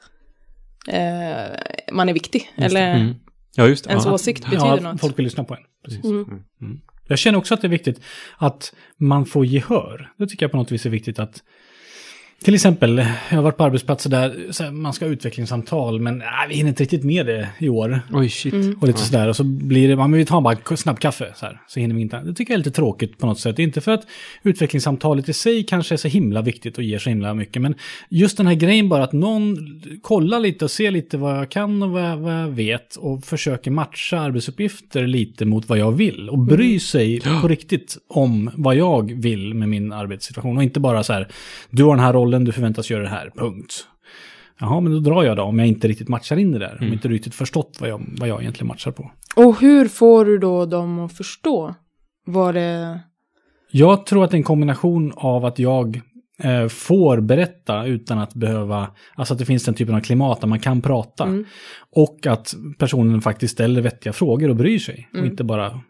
eh, 0.88 1.58
man 1.92 2.10
är 2.10 2.14
viktig. 2.14 2.52
Eller 2.56 2.96
Mm. 2.96 3.16
Ja, 3.56 3.68
just 3.68 3.84
det. 3.84 3.90
ens 3.90 4.06
Ja. 4.06 4.14
åsikt 4.14 4.46
betyder 4.46 4.66
ja, 4.66 4.76
något. 4.76 5.02
folk 5.02 5.20
vill 5.20 5.24
lyssna 5.24 5.44
på 5.44 5.54
en. 5.54 5.60
Precis. 5.86 6.04
Mm. 6.06 6.44
Jag 7.08 7.20
känner 7.20 7.38
också 7.38 7.54
att 7.54 7.62
det 7.62 7.68
är 7.68 7.70
viktigt 7.70 8.02
att 8.38 8.74
man 8.98 9.26
får 9.26 9.46
gehör. 9.46 10.12
Det 10.18 10.28
tycker 10.28 10.44
jag 10.44 10.52
på 10.52 10.58
något 10.58 10.72
vis 10.72 10.86
är 10.86 10.90
viktigt 10.90 11.20
att 11.20 11.44
till 12.44 12.54
exempel, 12.54 12.98
jag 13.30 13.38
har 13.38 13.42
varit 13.42 13.58
på 13.58 13.64
arbetsplatser 13.64 14.10
där 14.10 14.48
så 14.52 14.64
här, 14.64 14.72
man 14.72 14.94
ska 14.94 15.06
ha 15.06 15.12
utvecklingssamtal, 15.12 16.00
men 16.00 16.18
nej, 16.18 16.48
vi 16.50 16.56
hinner 16.56 16.70
inte 16.70 16.84
riktigt 16.84 17.04
med 17.04 17.26
det 17.26 17.50
i 17.60 17.70
år. 17.70 18.02
Oj, 18.14 18.30
shit. 18.30 18.54
Mm. 18.54 18.78
Och 18.82 18.88
lite 18.88 19.00
sådär, 19.00 19.28
och 19.28 19.36
så 19.36 19.44
blir 19.44 19.88
det, 19.88 19.96
man 19.96 20.12
vill 20.12 20.26
ta 20.26 20.42
bara 20.42 20.58
en 20.70 20.78
snabb 20.78 21.00
kaffe, 21.00 21.34
så 21.36 21.46
här, 21.46 21.62
så 21.68 21.80
hinner 21.80 21.96
vi 21.96 22.02
inte. 22.02 22.20
Det 22.20 22.34
tycker 22.34 22.54
jag 22.54 22.56
är 22.56 22.64
lite 22.64 22.72
tråkigt 22.72 23.18
på 23.18 23.26
något 23.26 23.40
sätt. 23.40 23.60
Inte 23.60 23.82
för 23.82 23.92
att 23.92 24.08
utvecklingssamtalet 24.44 25.30
i 25.30 25.34
sig 25.34 25.64
kanske 25.64 25.96
är 25.96 25.98
så 25.98 26.08
himla 26.08 26.42
viktigt 26.42 26.78
och 26.78 26.84
ger 26.84 27.00
så 27.00 27.10
himla 27.10 27.34
mycket, 27.34 27.62
men 27.62 27.76
just 28.10 28.38
den 28.38 28.48
här 28.48 28.56
grejen 28.56 28.90
bara 28.90 29.04
att 29.04 29.14
någon 29.14 29.58
kollar 30.02 30.40
lite 30.40 30.66
och 30.66 30.72
ser 30.72 30.92
lite 30.92 31.18
vad 31.18 31.38
jag 31.38 31.50
kan 31.50 31.84
och 31.84 31.90
vad 31.90 32.04
jag, 32.04 32.18
vad 32.18 32.34
jag 32.34 32.48
vet 32.48 32.96
och 32.96 33.26
försöker 33.26 33.72
matcha 33.72 34.20
arbetsuppgifter 34.20 35.08
lite 35.08 35.46
mot 35.46 35.70
vad 35.70 35.78
jag 35.78 35.92
vill 35.92 36.30
och 36.30 36.40
bry 36.40 36.80
sig 36.80 37.22
på 37.42 37.48
riktigt 37.48 37.98
om 38.08 38.52
vad 38.56 38.76
jag 38.76 39.14
vill 39.14 39.54
med 39.54 39.70
min 39.70 39.92
arbetssituation 39.92 40.58
och 40.58 40.64
inte 40.64 40.80
bara 40.80 41.04
så 41.04 41.14
här, 41.14 41.28
du 41.70 41.84
har 41.84 41.96
den 41.96 42.06
här 42.06 42.14
rollen, 42.14 42.29
du 42.38 42.52
förväntas 42.52 42.90
göra 42.90 43.04
det 43.04 43.10
här, 43.10 43.32
punkt. 43.36 43.88
Jaha, 44.60 44.80
men 44.80 44.92
då 44.92 45.00
drar 45.00 45.24
jag 45.24 45.38
då 45.38 45.44
om 45.44 45.60
jag 45.60 45.68
inte 45.68 45.88
riktigt 45.88 46.08
matchar 46.08 46.38
in 46.38 46.52
det 46.52 46.60
där. 46.60 46.78
Om 46.82 46.94
inte 46.94 47.08
riktigt 47.08 47.36
förstått 47.36 47.78
vad 47.80 47.90
jag, 47.90 48.06
vad 48.20 48.30
jag 48.30 48.42
egentligen 48.42 48.68
matchar 48.68 48.92
på. 48.92 49.12
Och 49.36 49.62
hur 49.62 49.88
får 49.88 50.26
du 50.26 50.38
då 50.38 50.66
dem 50.66 51.00
att 51.00 51.14
förstå 51.14 51.76
vad 52.26 52.56
det... 52.56 53.00
Jag 53.72 54.06
tror 54.06 54.24
att 54.24 54.32
det 54.32 54.36
är 54.36 54.40
en 54.40 54.44
kombination 54.44 55.14
av 55.16 55.46
att 55.46 55.60
jag 55.60 56.02
eh, 56.44 56.68
får 56.68 57.22
berätta 57.22 57.86
utan 57.86 58.20
att 58.20 58.34
behöva, 58.34 58.88
alltså 59.16 59.34
att 59.34 59.40
det 59.40 59.46
finns 59.46 59.66
den 59.66 59.74
typen 59.74 59.96
av 59.96 60.00
klimat 60.00 60.42
där 60.42 60.48
man 60.48 60.60
kan 60.60 60.82
prata. 60.82 61.24
Mm. 61.24 61.46
Och 61.96 62.28
att 62.28 62.56
personen 62.78 63.22
faktiskt 63.22 63.54
ställer 63.54 63.82
vettiga 63.82 64.14
frågor 64.14 64.50
och 64.50 64.56
bryr 64.56 64.80
sig. 64.80 65.10
Mm. 65.14 65.24
Och 65.24 65.32
inte 65.32 65.44
bara, 65.44 65.82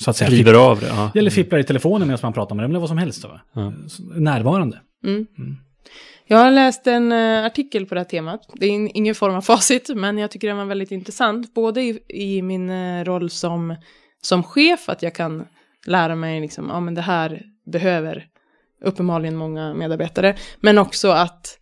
så 0.00 0.10
att 0.10 0.16
säga, 0.16 0.30
River 0.30 0.54
av 0.54 0.80
det. 0.80 0.86
Ja. 0.86 1.10
eller 1.14 1.30
fipplar 1.30 1.58
i 1.58 1.64
telefonen 1.64 2.08
medan 2.08 2.20
man 2.22 2.32
pratar 2.32 2.54
med 2.54 2.64
dem, 2.64 2.70
eller 2.70 2.80
vad 2.80 2.88
som 2.88 2.98
helst. 2.98 3.24
Va? 3.24 3.40
Ja. 3.52 3.72
Närvarande. 4.14 4.80
Mm. 5.04 5.26
Jag 6.24 6.38
har 6.38 6.50
läst 6.50 6.86
en 6.86 7.12
eh, 7.12 7.44
artikel 7.44 7.86
på 7.86 7.94
det 7.94 8.00
här 8.00 8.08
temat. 8.08 8.50
Det 8.54 8.66
är 8.66 8.96
ingen 8.96 9.14
form 9.14 9.34
av 9.34 9.40
facit, 9.52 9.88
men 9.88 10.18
jag 10.18 10.30
tycker 10.30 10.48
den 10.48 10.56
var 10.56 10.64
väldigt 10.64 10.90
intressant. 10.90 11.54
Både 11.54 11.82
i, 11.82 11.98
i 12.08 12.42
min 12.42 12.70
eh, 12.70 13.04
roll 13.04 13.30
som, 13.30 13.76
som 14.20 14.42
chef, 14.42 14.88
att 14.88 15.02
jag 15.02 15.14
kan 15.14 15.46
lära 15.86 16.14
mig 16.14 16.40
liksom, 16.40 16.68
ja 16.68 16.80
men 16.80 16.94
det 16.94 17.00
här 17.00 17.42
behöver 17.66 18.26
uppenbarligen 18.84 19.36
många 19.36 19.74
medarbetare. 19.74 20.36
Men 20.60 20.78
också 20.78 21.08
att, 21.08 21.58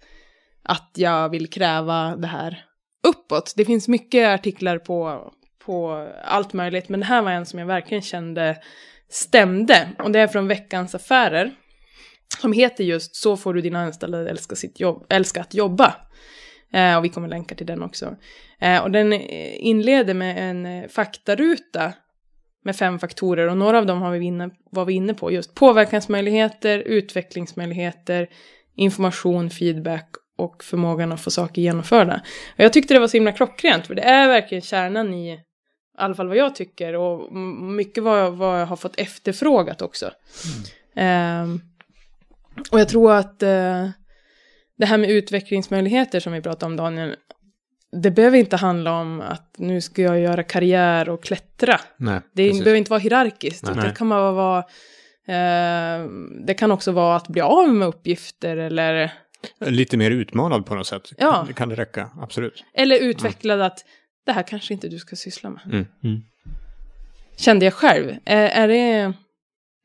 att 0.63 0.91
jag 0.95 1.29
vill 1.29 1.51
kräva 1.51 2.17
det 2.17 2.27
här 2.27 2.65
uppåt. 3.09 3.55
Det 3.57 3.65
finns 3.65 3.89
mycket 3.89 4.29
artiklar 4.29 4.79
på, 4.79 5.31
på 5.65 6.09
allt 6.25 6.53
möjligt, 6.53 6.89
men 6.89 7.01
det 7.01 7.07
här 7.07 7.23
var 7.23 7.31
en 7.31 7.47
som 7.47 7.59
jag 7.59 7.67
verkligen 7.67 8.03
kände 8.03 8.57
stämde. 9.09 9.89
Och 9.99 10.11
det 10.11 10.21
är 10.21 10.27
från 10.27 10.49
Veckans 10.49 10.95
Affärer. 10.95 11.55
Som 12.39 12.53
heter 12.53 12.85
just 12.85 13.17
Så 13.17 13.37
får 13.37 13.55
du 13.55 13.61
dina 13.61 13.81
anställda 13.81 14.31
älska, 14.31 14.57
sitt 14.57 14.81
jobb, 14.81 15.07
älska 15.09 15.41
att 15.41 15.55
jobba. 15.55 15.95
Eh, 16.73 16.97
och 16.97 17.05
vi 17.05 17.09
kommer 17.09 17.29
länka 17.29 17.55
till 17.55 17.67
den 17.67 17.83
också. 17.83 18.17
Eh, 18.61 18.83
och 18.83 18.91
den 18.91 19.13
eh, 19.13 19.67
inleder 19.67 20.15
med 20.15 20.51
en 20.51 20.67
eh, 20.67 20.89
faktaruta 20.89 21.93
med 22.65 22.77
fem 22.77 22.99
faktorer 22.99 23.49
och 23.49 23.57
några 23.57 23.79
av 23.79 23.87
dem 23.87 24.03
har 24.03 24.11
vi 24.11 24.27
inne, 24.27 24.51
var 24.71 24.85
vi 24.85 24.93
inne 24.93 25.15
på 25.15 25.33
just 25.33 25.55
påverkansmöjligheter, 25.55 26.79
utvecklingsmöjligheter, 26.79 28.29
information, 28.77 29.51
feedback 29.51 30.11
och 30.39 30.65
förmågan 30.65 31.13
att 31.13 31.21
få 31.21 31.31
saker 31.31 31.63
genomförda. 31.63 32.21
Och 32.55 32.65
jag 32.65 32.73
tyckte 32.73 32.95
det 32.95 33.01
var 33.01 33.09
så 33.09 33.17
himla 33.17 33.33
klockrent 33.33 33.87
för 33.87 33.95
det 33.95 34.03
är 34.03 34.29
verkligen 34.29 34.63
kärnan 34.63 35.15
i, 35.15 35.33
i 35.33 35.39
alla 35.99 36.15
fall 36.15 36.29
vad 36.29 36.37
jag 36.37 36.55
tycker 36.55 36.95
och 36.95 37.37
mycket 37.63 38.05
vad 38.05 38.21
jag, 38.21 38.31
vad 38.31 38.61
jag 38.61 38.67
har 38.67 38.77
fått 38.77 39.01
efterfrågat 39.01 39.83
också. 39.83 40.11
Ehm, 40.95 41.61
och 42.71 42.81
jag 42.81 42.89
tror 42.89 43.13
att 43.13 43.43
eh, 43.43 43.89
det 44.79 44.87
här 44.87 44.99
med 44.99 45.11
utvecklingsmöjligheter 45.11 46.21
som 46.21 46.33
vi 46.33 46.41
pratade 46.41 46.67
om 46.67 46.77
Daniel, 46.77 47.17
det 48.03 48.11
behöver 48.11 48.39
inte 48.39 48.57
handla 48.57 49.01
om 49.01 49.21
att 49.21 49.55
nu 49.59 49.81
ska 49.81 50.03
jag 50.03 50.21
göra 50.21 50.43
karriär 50.43 51.09
och 51.09 51.25
klättra. 51.25 51.81
Nej, 51.97 52.21
Det 52.33 52.49
precis. 52.49 52.65
behöver 52.65 52.79
inte 52.79 52.91
vara 52.91 53.01
hierarkiskt, 53.01 53.63
Nej. 53.63 53.73
utan 53.73 53.85
det 53.85 53.95
kan 53.95 54.09
bara 54.09 54.33
vara 54.33 54.59
eh, 55.27 56.07
det 56.47 56.55
kan 56.55 56.71
också 56.71 56.93
vara 56.93 57.17
att 57.17 57.29
bli 57.29 57.41
av 57.41 57.69
med 57.69 57.89
uppgifter 57.89 58.57
eller, 58.57 59.13
Lite 59.61 59.97
mer 59.97 60.11
utmanad 60.11 60.67
på 60.67 60.75
något 60.75 60.87
sätt. 60.87 61.13
Ja. 61.19 61.33
Kan, 61.33 61.55
kan 61.55 61.69
det 61.69 61.75
räcka, 61.75 62.11
absolut. 62.21 62.65
eller 62.75 62.99
utvecklad 62.99 63.61
att 63.61 63.85
det 64.27 64.33
här 64.33 64.43
kanske 64.43 64.75
inte 64.75 64.89
du 64.89 64.99
ska 64.99 65.17
syssla 65.17 65.51
med. 65.51 65.63
Mm. 65.65 65.87
Mm. 66.05 66.21
Kände 67.37 67.65
jag 67.65 67.75
själv. 67.75 68.17
Är, 68.25 68.49
är 68.49 68.69
det... 68.69 69.13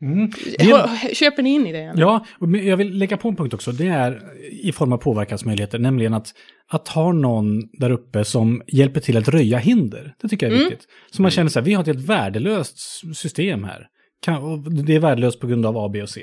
Mm. 0.02 0.32
Det- 0.58 1.16
Köper 1.16 1.44
ni 1.44 1.50
in 1.54 1.68
i 1.68 1.72
det? 1.72 1.80
eller? 1.80 2.02
Ja, 2.02 2.26
och 2.40 2.58
jag 2.58 2.78
vill 2.78 2.98
lägga 2.98 3.18
på 3.18 3.28
en 3.30 3.36
punkt 3.36 3.54
också. 3.54 3.72
Det 3.72 3.88
är 3.88 4.22
i 4.62 4.72
form 4.72 4.94
av 4.94 4.98
påverkansmöjligheter, 4.98 5.80
nämligen 5.80 6.14
att, 6.14 6.28
att 6.72 6.88
ha 6.88 7.12
någon 7.12 7.62
där 7.80 7.90
uppe 7.90 8.26
som 8.26 8.62
hjälper 8.68 9.00
till 9.02 9.18
att 9.18 9.28
röja 9.28 9.58
hinder. 9.58 10.14
Det 10.22 10.28
tycker 10.28 10.46
jag 10.46 10.54
är 10.54 10.58
Mm. 10.60 10.70
viktigt. 10.70 10.88
Så 11.12 11.22
man 11.22 11.32
känner 11.32 11.50
så 11.50 11.60
här, 11.60 11.66
vi 11.66 11.74
har 11.74 11.82
ett 11.82 11.88
helt 11.88 12.10
värdelöst 12.10 12.78
system 13.16 13.64
här. 13.64 13.88
Kan, 14.22 14.64
det 14.86 14.96
är 14.96 15.00
värdelöst 15.00 15.40
på 15.40 15.48
grund 15.48 15.66
av 15.66 15.78
A, 15.78 15.90
B 15.94 16.02
och 16.02 16.10
C. 16.10 16.22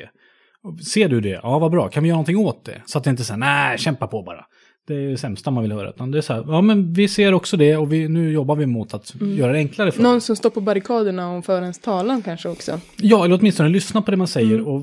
Ser 0.93 1.09
du 1.09 1.21
det? 1.21 1.41
Ja, 1.43 1.59
vad 1.59 1.71
bra. 1.71 1.89
Kan 1.89 2.03
vi 2.03 2.09
göra 2.09 2.17
någonting 2.17 2.37
åt 2.37 2.65
det? 2.65 2.83
Så 2.87 2.99
att 2.99 3.05
det 3.05 3.11
inte 3.11 3.23
är 3.23 3.25
så 3.25 3.33
här, 3.33 3.41
nej, 3.41 3.79
kämpa 3.79 4.07
på 4.07 4.23
bara. 4.23 4.45
Det 4.87 4.95
är 4.95 5.09
det 5.09 5.17
sämsta 5.19 5.51
man 5.51 5.63
vill 5.63 5.73
höra. 5.73 5.89
Utan 5.89 6.11
det 6.11 6.19
är 6.19 6.23
så 6.23 6.33
här, 6.33 6.45
ja 6.47 6.61
men 6.61 6.93
vi 6.93 7.09
ser 7.09 7.35
också 7.35 7.57
det 7.57 7.77
och 7.77 7.93
vi, 7.93 8.09
nu 8.09 8.33
jobbar 8.33 8.57
vi 8.57 8.67
mot 8.67 8.95
att 8.95 9.15
göra 9.21 9.53
det 9.53 9.59
enklare 9.59 9.93
för 9.93 10.01
Mm. 10.01 10.13
Någon 10.13 10.21
som 10.21 10.37
står 10.37 10.51
på 10.51 10.61
barrikaderna 10.61 11.37
och 11.37 11.45
för 11.45 11.63
ens 11.63 11.79
talan 11.79 12.23
kanske 12.23 12.49
också. 12.49 12.81
Ja, 12.97 13.25
eller 13.25 13.39
åtminstone 13.39 13.69
lyssna 13.69 14.03
på 14.03 14.11
det 14.11 14.17
man 14.17 14.27
säger 14.27 14.69
och 14.69 14.83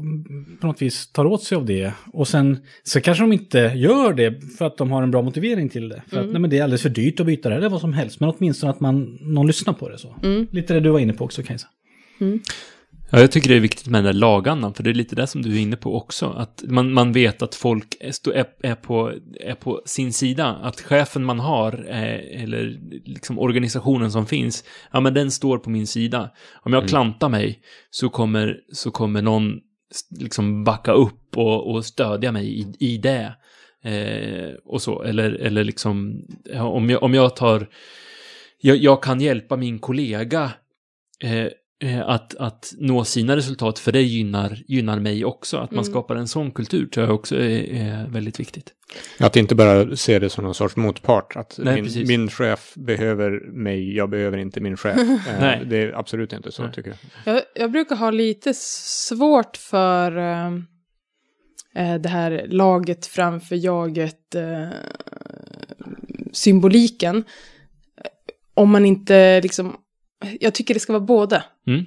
på 0.62 0.68
något 0.68 0.82
vis 0.82 1.12
tar 1.12 1.26
åt 1.26 1.44
sig 1.44 1.56
av 1.56 1.66
det. 1.66 1.94
Och 2.14 2.28
sen 2.28 2.58
så 2.84 3.02
kanske 3.02 3.24
de 3.24 3.34
inte 3.34 3.60
gör 3.60 4.14
det 4.14 4.58
för 4.58 4.66
att 4.66 4.78
de 4.78 4.92
har 4.92 5.04
en 5.04 5.12
bra 5.12 5.22
motivering 5.22 5.70
till 5.70 5.90
det. 5.90 6.02
För 6.10 6.20
att 6.20 6.30
nej, 6.32 6.42
men 6.42 6.50
det 6.50 6.58
är 6.58 6.64
alldeles 6.64 6.82
för 6.82 6.90
dyrt 6.90 7.20
att 7.20 7.26
byta 7.26 7.50
det 7.50 7.56
eller 7.56 7.70
vad 7.70 7.82
som 7.82 7.94
helst. 7.94 8.20
Men 8.20 8.30
åtminstone 8.30 8.72
att 8.72 8.80
man, 8.80 9.18
någon 9.22 9.48
lyssnar 9.48 9.74
på 9.74 9.90
det 9.90 9.98
så. 9.98 10.16
Lite 10.52 10.74
det 10.74 10.80
du 10.80 10.90
var 10.90 11.00
inne 11.00 11.14
på 11.14 11.26
också 11.26 11.44
Kajsa. 11.44 11.68
Ja, 13.12 13.20
jag 13.20 13.32
tycker 13.32 13.50
det 13.50 13.56
är 13.56 13.60
viktigt 13.60 13.88
med 13.88 13.98
den 13.98 14.14
där 14.14 14.20
lagandan, 14.20 14.74
för 14.74 14.84
det 14.84 14.90
är 14.90 14.94
lite 14.94 15.16
det 15.16 15.28
som 15.28 15.42
du 15.42 15.56
är 15.56 15.60
inne 15.60 15.76
på 15.76 15.96
också. 15.96 16.26
Att 16.26 16.64
man, 16.68 16.94
man 16.94 17.12
vet 17.12 17.42
att 17.42 17.56
folk 17.56 17.98
är, 18.00 18.46
är, 18.64 18.76
på, 18.76 19.14
är 19.40 19.56
på 19.56 19.82
sin 19.86 20.14
sida. 20.14 20.46
Att 20.46 20.82
chefen 20.82 21.26
man 21.26 21.40
har, 21.40 21.86
eh, 21.90 22.44
eller 22.44 22.80
liksom 23.06 23.40
organisationen 23.40 24.12
som 24.12 24.26
finns, 24.26 24.64
ja 24.92 25.00
men 25.00 25.14
den 25.14 25.32
står 25.32 25.58
på 25.58 25.70
min 25.70 25.88
sida. 25.88 26.30
Om 26.64 26.74
jag 26.74 26.88
klantar 26.88 27.30
mig 27.30 27.60
så 27.90 28.10
kommer, 28.10 28.58
så 28.74 28.92
kommer 28.92 29.22
någon 29.22 29.60
liksom 30.20 30.64
backa 30.64 30.92
upp 30.92 31.38
och, 31.38 31.72
och 31.72 31.86
stödja 31.86 32.32
mig 32.32 32.60
i, 32.60 32.74
i 32.80 32.98
det. 32.98 33.34
Eh, 33.84 34.54
och 34.66 34.82
så, 34.82 35.04
eller, 35.04 35.32
eller 35.32 35.64
liksom, 35.64 36.22
om, 36.60 36.90
jag, 36.90 37.04
om 37.04 37.14
jag 37.14 37.36
tar, 37.36 37.70
jag, 38.62 38.78
jag 38.78 39.04
kan 39.04 39.22
hjälpa 39.22 39.58
min 39.58 39.80
kollega 39.80 40.52
eh, 41.24 41.48
att, 42.06 42.36
att 42.36 42.74
nå 42.78 43.04
sina 43.06 43.36
resultat, 43.36 43.80
för 43.80 43.92
det 43.92 44.02
gynnar, 44.02 44.58
gynnar 44.68 45.00
mig 45.00 45.26
också. 45.26 45.58
Att 45.58 45.72
man 45.72 45.84
Mm. 45.84 45.92
skapar 45.92 46.16
en 46.16 46.28
sån 46.28 46.52
kultur 46.52 46.88
tror 46.88 47.06
jag 47.06 47.16
också 47.16 47.36
är, 47.36 47.74
är 47.74 48.08
väldigt 48.08 48.40
viktigt. 48.40 48.74
Att 49.20 49.36
inte 49.36 49.56
bara 49.56 49.96
se 49.96 50.20
det 50.20 50.30
som 50.30 50.44
någon 50.44 50.56
sorts 50.56 50.76
motpart. 50.76 51.36
Att 51.36 51.60
Nej, 51.64 51.82
min, 51.82 52.08
min 52.08 52.30
chef 52.30 52.74
behöver 52.76 53.52
mig, 53.52 53.96
jag 53.96 54.10
behöver 54.10 54.38
inte 54.38 54.60
min 54.62 54.78
chef. 54.78 54.98
Eh, 55.28 55.40
Nej. 55.40 55.66
Det 55.66 55.78
är 55.78 55.94
absolut 56.00 56.34
inte 56.34 56.52
så, 56.52 56.64
Nej. 56.64 56.72
tycker 56.74 56.90
jag. 57.24 57.36
Jag, 57.36 57.44
jag 57.56 57.72
brukar 57.72 57.96
ha 57.96 58.12
lite 58.12 58.54
svårt 58.54 59.58
för 59.58 60.18
eh, 60.18 60.48
eh, 61.76 61.96
det 62.02 62.10
här 62.10 62.46
laget 62.50 63.06
framför 63.06 63.56
jaget 63.56 64.36
eh, 64.36 64.68
symboliken. 66.32 67.24
Om 68.54 68.70
man 68.72 68.86
inte 68.86 69.42
liksom, 69.42 69.78
jag 70.40 70.54
tycker 70.54 70.74
det 70.74 70.80
ska 70.80 70.94
vara 70.94 71.04
båda. 71.06 71.44
Mm. 71.68 71.86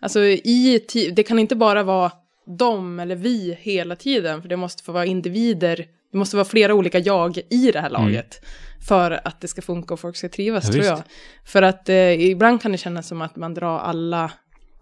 Alltså 0.00 0.20
i 0.24 0.80
det 1.12 1.22
kan 1.22 1.38
inte 1.38 1.56
bara 1.56 1.82
vara 1.82 2.12
de 2.58 3.00
eller 3.00 3.16
vi 3.16 3.58
hela 3.60 3.96
tiden, 3.96 4.42
för 4.42 4.48
det 4.48 4.56
måste 4.56 4.82
få 4.82 4.92
vara 4.92 5.06
individer, 5.06 5.76
det 6.12 6.18
måste 6.18 6.36
vara 6.36 6.44
flera 6.44 6.74
olika 6.74 6.98
jag 6.98 7.38
i 7.50 7.70
det 7.72 7.80
här 7.80 7.90
laget. 7.90 8.40
För 8.88 9.20
att 9.24 9.40
det 9.40 9.48
ska 9.48 9.62
funka 9.62 9.94
och 9.94 10.00
folk 10.00 10.16
ska 10.16 10.28
trivas, 10.28 10.64
Ja, 10.64 10.70
tror 10.72 10.82
visst. 10.82 10.90
jag. 10.90 11.02
För 11.44 11.62
att 11.62 11.88
eh, 11.88 12.20
ibland 12.30 12.62
kan 12.62 12.72
det 12.72 12.78
kännas 12.78 13.08
som 13.08 13.22
att 13.22 13.36
man 13.36 13.54
drar 13.54 13.78
alla, 13.78 14.32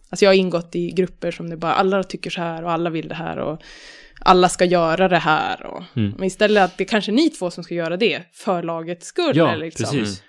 alltså 0.09 0.25
jag 0.25 0.31
har 0.31 0.37
ingått 0.37 0.77
i 0.77 0.91
grupper 0.91 1.31
som 1.31 1.51
det 1.51 1.57
bara, 1.57 1.75
alla 1.75 2.03
tycker 2.05 2.31
så 2.31 2.41
här 2.41 2.65
och 2.65 2.73
alla 2.73 2.91
vill 2.91 3.09
det 3.09 3.15
här 3.15 3.37
och 3.39 3.63
alla 4.21 4.49
ska 4.49 4.65
göra 4.65 5.09
det 5.09 5.19
här. 5.19 5.67
Och, 5.67 5.83
Mm. 5.95 6.15
Men 6.19 6.27
istället 6.27 6.63
att 6.65 6.79
det 6.79 6.85
är 6.85 6.89
kanske 6.89 7.13
ni 7.13 7.31
två 7.31 7.51
som 7.51 7.65
ska 7.65 7.75
göra 7.75 7.97
det 7.97 8.23
för 8.33 8.63
lagets 8.63 9.07
skull. 9.07 9.37
Ja, 9.37 9.55
liksom. 9.55 9.85
precis. 9.99 10.23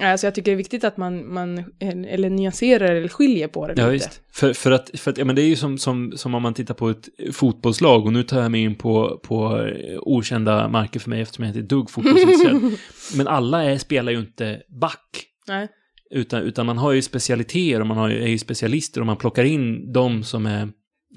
Alltså 0.00 0.26
jag 0.26 0.34
tycker 0.34 0.50
det 0.50 0.54
är 0.54 0.56
viktigt 0.56 0.84
att 0.84 0.96
man, 0.96 1.32
man 1.34 1.64
eller 1.80 2.30
nyanserar 2.30 2.94
eller 2.94 3.08
skiljer 3.08 3.48
på 3.48 3.66
det 3.66 3.74
Ja, 3.76 3.90
lite. 3.90 3.92
visst. 3.92 4.20
För, 4.32 4.52
för 4.52 4.70
att, 4.70 4.90
för 5.00 5.10
att 5.10 5.18
ja, 5.18 5.24
men 5.24 5.36
det 5.36 5.42
är 5.42 5.46
ju 5.46 5.56
som, 5.56 5.78
som, 5.78 6.12
som 6.16 6.34
om 6.34 6.42
man 6.42 6.54
tittar 6.54 6.74
på 6.74 6.88
ett 6.90 7.08
fotbollslag, 7.32 8.06
och 8.06 8.12
nu 8.12 8.22
tar 8.22 8.42
jag 8.42 8.50
mig 8.50 8.60
in 8.60 8.74
på, 8.74 9.20
på 9.24 9.66
eh, 9.66 9.98
okända 10.00 10.68
marker 10.68 11.00
för 11.00 11.10
mig 11.10 11.20
eftersom 11.20 11.44
jag 11.44 11.50
inte 11.50 11.60
är 11.60 11.76
dugg 11.76 11.90
fotbollsintresserad. 11.90 12.72
men 13.16 13.28
alla 13.28 13.64
är, 13.64 13.78
spelar 13.78 14.12
ju 14.12 14.18
inte 14.18 14.62
back. 14.80 15.24
Nej. 15.48 15.68
Utan, 16.14 16.42
utan 16.42 16.66
man 16.66 16.78
har 16.78 16.92
ju 16.92 17.02
specialiteter 17.02 17.80
och 17.80 17.86
man 17.86 17.96
har, 17.96 18.08
ju- 18.08 18.22
är 18.22 18.28
ju 18.28 18.38
specialister 18.38 19.00
och 19.00 19.06
man 19.06 19.16
plockar 19.16 19.44
in 19.44 19.92
de 19.92 20.22
som 20.24 20.46
är... 20.46 20.68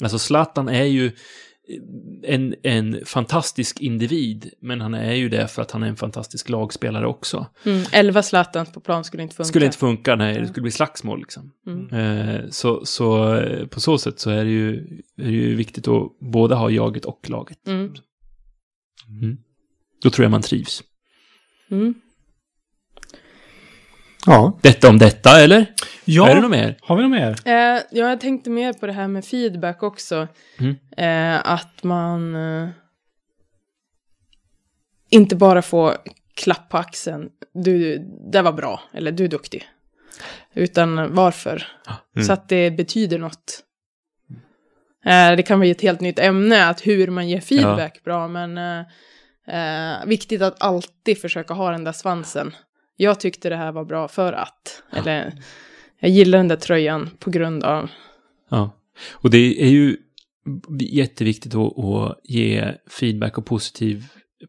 Alltså 0.03 0.19
Zlatan 0.19 0.69
är 0.69 0.83
ju 0.83 1.11
en, 2.23 2.55
en 2.63 3.05
fantastisk 3.05 3.81
individ, 3.81 4.51
men 4.59 4.81
han 4.81 4.93
är 4.93 5.13
ju 5.13 5.29
det 5.29 5.47
för 5.47 5.61
att 5.61 5.71
han 5.71 5.83
är 5.83 5.87
en 5.87 5.95
fantastisk 5.95 6.49
lagspelare 6.49 7.07
också. 7.07 7.47
Mm, 7.63 7.83
elva 7.91 8.23
Zlatans 8.23 8.71
på 8.71 8.79
plan 8.79 9.03
skulle 9.03 9.23
inte 9.23 9.35
funka. 9.35 9.47
Skulle 9.47 9.65
inte 9.65 9.77
funka, 9.77 10.15
nej, 10.15 10.39
det 10.39 10.47
skulle 10.47 10.61
bli 10.61 10.71
slagsmål 10.71 11.19
liksom. 11.19 11.51
Mm. 11.67 11.89
Eh, 11.93 12.49
så, 12.49 12.85
så 12.85 13.35
eh, 13.35 13.67
på 13.67 13.79
så 13.79 13.97
sätt 13.97 14.19
så 14.19 14.29
är 14.29 14.45
det 14.45 14.51
ju, 14.51 14.77
är 15.17 15.25
det 15.25 15.31
ju 15.31 15.55
viktigt 15.55 15.87
att 15.87 16.19
både 16.19 16.55
ha 16.55 16.69
jaget 16.69 17.05
och 17.05 17.29
laget. 17.29 17.67
Mm. 17.67 17.93
Mm. 19.21 19.37
Då 20.01 20.09
tror 20.09 20.23
jag 20.23 20.31
man 20.31 20.41
trivs. 20.41 20.83
Ja, 24.25 24.59
Detta 24.61 24.89
om 24.89 24.97
detta, 24.97 25.41
eller? 25.41 25.65
Ja, 26.05 26.29
Är 26.29 26.35
det 26.35 26.41
något 26.41 26.51
mer? 26.51 26.77
har 26.81 26.95
vi 26.95 27.03
något 27.03 27.11
mer? 27.11 27.35
Eh, 27.45 27.81
ja, 27.91 28.09
jag 28.09 28.19
tänkte 28.21 28.49
mer 28.49 28.73
på 28.73 28.85
det 28.85 28.93
här 28.93 29.07
med 29.07 29.25
feedback 29.25 29.83
också. 29.83 30.27
Mm. 30.59 30.75
Eh, 30.97 31.51
att 31.51 31.83
man 31.83 32.35
eh, 32.35 32.69
inte 35.09 35.35
bara 35.35 35.61
får 35.61 35.97
klapp 36.35 36.69
på 36.69 36.77
axeln. 36.77 37.29
Du, 37.53 37.97
det 38.31 38.41
var 38.41 38.51
bra, 38.53 38.81
eller 38.93 39.11
du 39.11 39.23
är 39.23 39.27
duktig. 39.27 39.67
Utan 40.53 41.15
varför. 41.15 41.67
Mm. 42.15 42.25
Så 42.25 42.33
att 42.33 42.49
det 42.49 42.71
betyder 42.71 43.19
något. 43.19 43.63
Eh, 45.05 45.35
det 45.35 45.43
kan 45.43 45.59
bli 45.59 45.71
ett 45.71 45.81
helt 45.81 46.01
nytt 46.01 46.19
ämne, 46.19 46.67
att 46.69 46.87
hur 46.87 47.07
man 47.07 47.29
ger 47.29 47.41
feedback 47.41 48.03
bra, 48.03 48.27
men 48.27 48.57
eh, 48.57 48.85
eh, 49.47 50.05
viktigt 50.05 50.41
att 50.41 50.63
alltid 50.63 51.21
försöka 51.21 51.53
ha 51.53 51.71
den 51.71 51.83
där 51.83 51.91
svansen. 51.91 52.55
Jag 52.97 53.19
tyckte 53.19 53.49
det 53.49 53.55
här 53.55 53.71
var 53.71 53.85
bra 53.85 54.07
för 54.07 54.33
att. 54.33 54.83
Eller, 54.91 55.33
jag 55.99 56.11
gillar 56.11 56.37
den 56.37 56.47
där 56.47 56.55
tröjan 56.55 57.09
på 57.19 57.29
grund 57.29 57.63
av. 57.63 57.89
Ja. 58.49 58.71
Och 59.11 59.29
det 59.29 59.63
är 59.63 59.69
ju 59.69 59.97
jätteviktigt 60.79 61.55
att, 61.55 61.79
att 61.79 62.19
ge 62.23 62.73
feedback 62.99 63.37
och 63.37 63.45
positiv, 63.45 64.03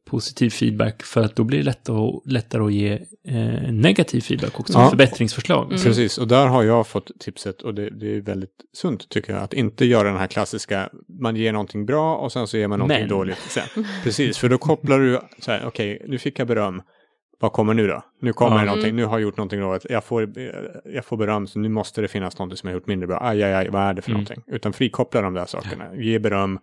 positiv 0.05 0.51
feedback 0.51 1.03
för 1.03 1.23
att 1.25 1.37
då 1.37 1.45
blir 1.45 1.59
det 1.59 1.65
lättare, 1.65 2.21
lättare 2.25 2.63
att 2.65 2.73
ge 2.73 2.93
eh, 3.29 3.73
negativ 3.73 4.21
feedback 4.21 4.61
också, 4.61 4.73
Ja. 4.79 4.91
förbättringsförslag. 4.91 5.67
Mm. 5.73 5.83
precis. 5.83 6.19
Och 6.19 6.29
där 6.29 6.47
har 6.47 6.63
jag 6.63 6.87
fått 6.87 7.11
tipset, 7.21 7.63
och 7.63 7.75
det, 7.75 7.91
det 7.91 8.17
är 8.17 8.21
väldigt 8.21 8.55
sunt 8.73 9.09
tycker 9.09 9.33
jag, 9.33 9.43
att 9.43 9.55
inte 9.55 9.85
göra 9.85 10.09
den 10.09 10.19
här 10.19 10.27
klassiska, 10.27 10.91
man 11.21 11.37
ger 11.37 11.53
någonting 11.53 11.87
bra 11.87 12.17
och 12.17 12.33
sen 12.33 12.47
så 12.47 12.57
ger 12.57 12.69
man 12.69 12.79
någonting 12.79 13.01
Men. 13.01 13.09
dåligt. 13.09 13.39
Sen. 13.49 13.85
Precis, 14.05 14.39
för 14.39 14.49
då 14.49 14.59
kopplar 14.59 14.99
du 14.99 15.21
så 15.39 15.51
här, 15.51 15.67
okej, 15.67 16.03
nu 16.09 16.19
fick 16.19 16.39
jag 16.39 16.47
beröm. 16.49 16.83
Vad 17.41 17.53
kommer 17.53 17.75
nu 17.75 17.87
då? 17.87 18.03
Nu 18.21 18.33
kommer 18.33 18.57
Ja. 18.57 18.61
det 18.61 18.67
någonting, 18.67 18.97
nu 18.97 19.05
har 19.05 19.13
jag 19.19 19.23
gjort 19.23 19.37
någonting 19.37 19.61
dåligt. 19.61 19.87
Jag 19.89 20.05
får, 20.05 20.33
jag 20.85 21.05
får 21.05 21.17
beröm, 21.17 21.47
så 21.47 21.59
nu 21.59 21.69
måste 21.69 22.01
det 22.01 22.09
finnas 22.09 22.39
någonting 22.39 22.57
som 22.57 22.69
jag 22.69 22.75
har 22.75 22.81
gjort 22.81 22.87
mindre 22.87 23.07
bra. 23.07 23.19
Aj, 23.23 23.43
aj, 23.43 23.53
aj, 23.55 23.69
vad 23.71 23.83
är 23.83 23.95
det 23.95 24.03
för 24.03 24.11
Mm. 24.11 24.23
någonting? 24.23 24.55
Utan 24.55 24.73
frikoppla 24.73 25.23
de 25.23 25.35
där 25.35 25.47
sakerna. 25.47 25.95
Ge 25.97 26.19
beröm, 26.19 26.59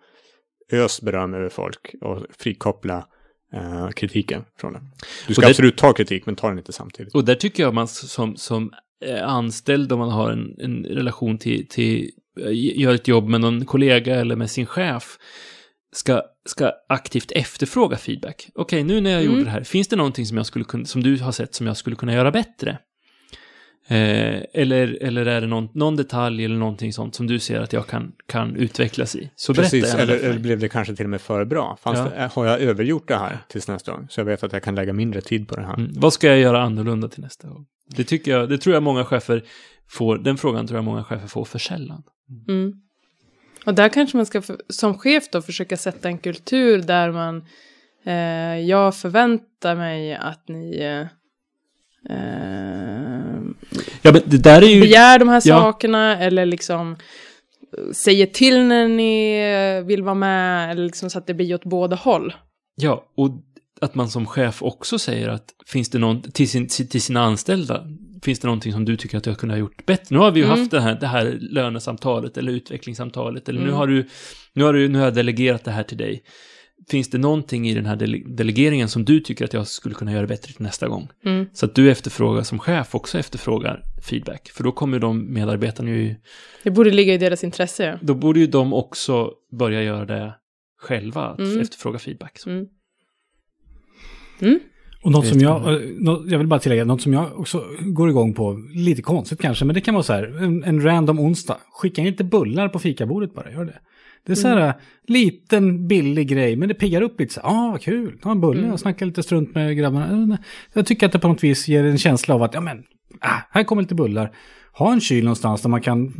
ös 0.72 1.00
beröm 1.02 1.34
över 1.34 1.48
folk 1.48 1.94
och 2.00 2.22
frikoppla 2.38 3.06
eh, 3.54 3.88
kritiken 3.90 4.44
från 4.60 4.72
det. 4.72 4.80
Du 5.26 5.34
ska 5.34 5.40
det- 5.42 5.48
absolut 5.50 5.76
ta 5.78 5.92
kritik, 5.92 6.26
men 6.26 6.36
ta 6.36 6.48
den 6.48 6.58
inte 6.58 6.72
samtidigt. 6.72 7.14
Och 7.14 7.24
där 7.24 7.34
tycker 7.34 7.62
jag 7.62 7.74
man 7.74 7.88
som, 7.88 8.36
som 8.36 8.72
eh, 9.04 9.28
anställd, 9.28 9.92
om 9.92 9.98
man 9.98 10.10
har 10.10 10.30
en, 10.30 10.54
en 10.58 10.84
relation 10.84 11.38
till, 11.38 11.68
till, 11.68 12.10
eh, 12.40 12.80
gör 12.80 12.94
ett 12.94 13.08
jobb 13.08 13.28
med 13.28 13.40
någon 13.40 13.64
kollega 13.64 14.14
eller 14.14 14.36
med 14.36 14.50
sin 14.50 14.66
chef, 14.66 15.18
ska, 15.92 16.22
ska 16.46 16.72
aktivt 16.88 17.32
efterfråga 17.32 17.96
feedback. 17.96 18.48
Okej, 18.54 18.84
nu 18.84 19.00
när 19.00 19.10
jag 19.10 19.20
Mm. 19.22 19.32
gjorde 19.32 19.44
det 19.44 19.50
här, 19.50 19.64
finns 19.64 19.88
det 19.88 19.96
någonting 19.96 20.26
som, 20.26 20.36
jag 20.36 20.46
skulle 20.46 20.64
kunna, 20.64 20.84
som 20.84 21.02
du 21.02 21.18
har 21.18 21.32
sett 21.32 21.54
som 21.54 21.66
jag 21.66 21.76
skulle 21.76 21.96
kunna 21.96 22.12
göra 22.14 22.30
bättre? 22.30 22.78
Eh, 23.88 24.42
eller, 24.52 24.98
eller 25.02 25.26
är 25.26 25.40
det 25.40 25.46
någon, 25.46 25.68
någon 25.74 25.96
detalj 25.96 26.44
eller 26.44 26.56
någonting 26.56 26.92
sånt 26.92 27.14
som 27.14 27.26
du 27.26 27.38
ser 27.38 27.60
att 27.60 27.72
jag 27.72 27.86
kan, 27.86 28.12
kan 28.28 28.56
utvecklas 28.56 29.16
i? 29.16 29.30
Så 29.36 29.52
berätta 29.52 29.62
Precis, 29.70 29.86
gärna 29.88 30.02
eller, 30.02 30.16
eller 30.18 30.38
blev 30.38 30.58
det 30.58 30.68
kanske 30.68 30.96
till 30.96 31.06
och 31.06 31.10
med 31.10 31.20
för 31.20 31.44
bra? 31.44 31.78
Fanns 31.82 31.98
Ja. 31.98 32.04
det, 32.04 32.30
har 32.34 32.46
jag 32.46 32.60
övergjort 32.60 33.08
det 33.08 33.16
här 33.16 33.38
tills 33.48 33.68
nästa 33.68 33.92
gång? 33.92 34.06
Så 34.10 34.20
jag 34.20 34.24
vet 34.24 34.42
att 34.42 34.52
jag 34.52 34.62
kan 34.62 34.74
lägga 34.74 34.92
mindre 34.92 35.20
tid 35.20 35.48
på 35.48 35.56
det 35.56 35.62
här. 35.66 35.74
Mm. 35.74 35.92
Vad 35.96 36.12
ska 36.12 36.26
jag 36.26 36.38
göra 36.38 36.62
annorlunda 36.62 37.08
till 37.08 37.22
nästa 37.22 37.48
gång? 37.48 37.66
Det 37.96 38.04
tycker 38.04 38.30
jag, 38.30 38.48
det 38.48 38.58
tror 38.58 38.74
jag 38.74 38.82
många 38.82 39.04
chefer 39.04 39.44
får, 39.88 40.18
den 40.18 40.36
frågan 40.36 40.66
tror 40.66 40.76
jag 40.78 40.84
många 40.84 41.04
chefer 41.04 41.26
får 41.28 41.44
för 41.44 41.58
sällan. 41.58 42.02
Mm. 42.48 42.72
Och 43.64 43.74
där 43.74 43.88
kanske 43.88 44.16
man 44.16 44.26
ska 44.26 44.42
för, 44.42 44.60
som 44.68 44.98
chef 44.98 45.28
då 45.30 45.42
försöka 45.42 45.76
sätta 45.76 46.08
en 46.08 46.18
kultur 46.18 46.78
där 46.82 47.12
man 47.12 47.44
eh, 48.04 48.60
jag 48.68 48.96
förväntar 48.96 49.76
mig 49.76 50.14
att 50.14 50.48
ni 50.48 50.80
eh, 50.82 51.06
Ja, 54.02 54.12
men 54.12 54.22
det 54.24 54.38
där 54.38 54.62
är 54.62 54.66
ju... 54.66 54.80
begär 54.80 55.18
de 55.18 55.28
här 55.28 55.42
Ja. 55.44 55.60
sakerna 55.62 56.18
eller 56.18 56.46
liksom 56.46 56.92
eh, 57.78 57.92
säger 57.92 58.26
till 58.26 58.62
när 58.64 58.88
ni 58.88 59.82
vill 59.86 60.02
vara 60.02 60.14
med 60.14 60.70
eller 60.70 60.84
liksom 60.84 61.10
så 61.10 61.18
att 61.18 61.26
det 61.26 61.34
blir 61.34 61.54
åt 61.54 61.64
båda 61.64 61.96
håll. 61.96 62.34
Ja, 62.76 63.04
och 63.16 63.30
att 63.80 63.94
man 63.94 64.08
som 64.08 64.26
chef 64.26 64.62
också 64.62 64.98
säger 64.98 65.28
att 65.28 65.44
finns 65.66 65.90
det 65.90 65.98
någon, 65.98 66.22
till, 66.22 66.50
sin, 66.50 66.68
till 66.68 67.02
sina 67.02 67.22
anställda, 67.22 67.84
finns 68.24 68.38
det 68.38 68.46
någonting 68.48 68.72
som 68.72 68.84
du 68.84 68.96
tycker 68.96 69.18
att 69.18 69.26
jag 69.26 69.38
kunde 69.38 69.54
ha 69.54 69.58
gjort 69.60 69.86
bättre? 69.86 70.06
Nu 70.14 70.18
har 70.18 70.30
vi 70.30 70.40
ju 70.40 70.46
Mm. 70.46 70.58
haft 70.58 70.70
det 70.70 70.80
här, 70.80 70.94
det 71.00 71.06
här 71.06 71.38
lönesamtalet 71.40 72.36
eller 72.36 72.52
utvecklingssamtalet, 72.52 73.48
eller 73.48 73.60
nu 73.60 73.66
Mm. 73.66 73.76
har 73.76 73.86
du, 73.86 74.08
nu 74.52 74.64
har 74.64 74.72
du, 74.72 74.88
nu 74.88 74.98
har 74.98 75.04
jag 75.04 75.14
delegerat 75.14 75.64
det 75.64 75.70
här 75.70 75.82
till 75.82 75.98
dig. 75.98 76.22
Finns 76.90 77.10
det 77.10 77.18
någonting 77.18 77.68
i 77.68 77.74
den 77.74 77.86
här 77.86 77.96
dele 77.96 78.18
delegeringen 78.26 78.88
som 78.88 79.04
du 79.04 79.20
tycker 79.20 79.44
att 79.44 79.52
jag 79.52 79.66
skulle 79.66 79.94
kunna 79.94 80.12
göra 80.12 80.26
bättre 80.26 80.52
till 80.52 80.62
nästa 80.62 80.88
gång? 80.88 81.08
Mm. 81.24 81.46
Så 81.52 81.66
att 81.66 81.74
du 81.74 81.90
efterfrågar 81.90 82.42
som 82.42 82.58
chef 82.58 82.94
också 82.94 83.18
efterfrågar 83.18 83.82
feedback. 84.02 84.48
För 84.50 84.64
då 84.64 84.72
kommer 84.72 84.98
de 84.98 85.32
medarbetarna 85.34 85.90
ju, 85.90 86.14
Det 86.62 86.70
borde 86.70 86.90
ligga 86.90 87.14
i 87.14 87.18
deras 87.18 87.44
intresse. 87.44 87.84
Ja. 87.84 87.98
då 88.02 88.14
borde 88.14 88.40
ju 88.40 88.46
de 88.46 88.72
också 88.74 89.30
börja 89.58 89.82
göra 89.82 90.04
det 90.04 90.34
själva, 90.78 91.22
att 91.22 91.38
Mm. 91.38 91.60
efterfråga 91.60 91.98
feedback. 91.98 92.38
Mm. 95.04 95.14
Mm. 95.14 95.18
Och 95.18 95.22
något 95.24 95.26
som 95.26 95.40
jag, 95.40 95.74
eh, 95.74 96.32
jag 96.32 96.38
vill 96.38 96.46
bara 96.46 96.60
tillägga, 96.60 96.84
något 96.84 97.02
som 97.02 97.12
jag 97.12 97.40
också 97.40 97.64
går 97.80 98.08
igång 98.08 98.34
på, 98.34 98.60
lite 98.74 99.02
konstigt 99.02 99.40
kanske, 99.40 99.64
men 99.64 99.74
det 99.74 99.80
kan 99.80 99.94
vara 99.94 100.02
så 100.02 100.12
här, 100.12 100.42
en, 100.42 100.64
en 100.64 100.82
random 100.84 101.18
onsdag, 101.20 101.56
skicka 101.72 102.00
in 102.00 102.06
lite 102.06 102.24
bullar 102.24 102.68
på 102.68 102.78
fikabordet 102.78 103.34
bara, 103.34 103.50
gör 103.52 103.64
det. 103.64 103.78
Det 104.26 104.32
är 104.32 104.36
så 104.36 104.48
här, 104.48 104.56
Mm. 104.56 104.74
liten 105.06 105.88
billig 105.88 106.28
grej, 106.28 106.56
men 106.56 106.68
det 106.68 106.74
piggar 106.74 107.00
upp 107.02 107.20
lite 107.20 107.34
så 107.34 107.40
här, 107.40 107.48
ah 107.48 107.70
vad 107.70 107.80
kul, 107.82 108.18
ta 108.22 108.30
en 108.30 108.40
bulle 108.40 108.60
Mm. 108.60 108.72
och 108.72 108.80
snacka 108.80 109.04
lite 109.04 109.22
strunt 109.22 109.54
med 109.54 109.76
grabbarna. 109.76 110.38
Jag 110.72 110.86
tycker 110.86 111.06
att 111.06 111.12
det 111.12 111.18
på 111.18 111.28
något 111.28 111.44
vis 111.44 111.68
ger 111.68 111.84
en 111.84 111.98
känsla 111.98 112.34
av 112.34 112.42
att, 112.42 112.54
ja 112.54 112.60
men, 112.60 112.82
ah, 113.20 113.38
här 113.50 113.64
kommer 113.64 113.82
lite 113.82 113.94
bullar. 113.94 114.30
Ha 114.78 114.92
en 114.92 115.00
kyl 115.00 115.24
någonstans 115.24 115.62
där 115.62 115.68
man 115.68 115.80
kan 115.80 116.12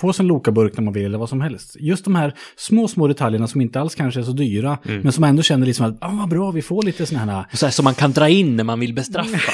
få 0.00 0.12
sin 0.12 0.26
Lokaburk 0.26 0.76
när 0.76 0.82
man 0.84 0.94
vill 0.94 1.04
eller 1.04 1.18
vad 1.18 1.28
som 1.28 1.40
helst. 1.40 1.76
Just 1.80 2.04
de 2.04 2.14
här 2.14 2.34
små, 2.56 2.88
små 2.88 3.06
detaljerna 3.08 3.46
som 3.46 3.60
inte 3.60 3.80
alls 3.80 3.94
kanske 3.94 4.20
är 4.20 4.24
så 4.24 4.32
dyra, 4.32 4.78
Mm. 4.84 5.00
men 5.00 5.12
som 5.12 5.24
ändå 5.24 5.42
känner 5.42 5.66
liksom 5.66 5.86
att, 5.86 5.96
ah 6.00 6.10
vad 6.20 6.28
bra, 6.28 6.50
vi 6.50 6.62
får 6.62 6.82
lite 6.82 7.06
sådana 7.06 7.32
här 7.32 7.44
Så 7.56 7.66
här 7.66 7.70
som 7.70 7.84
man 7.84 7.94
kan 7.94 8.12
dra 8.12 8.28
in 8.28 8.56
när 8.56 8.64
man 8.64 8.80
vill 8.80 8.94
bestraffa. 8.94 9.38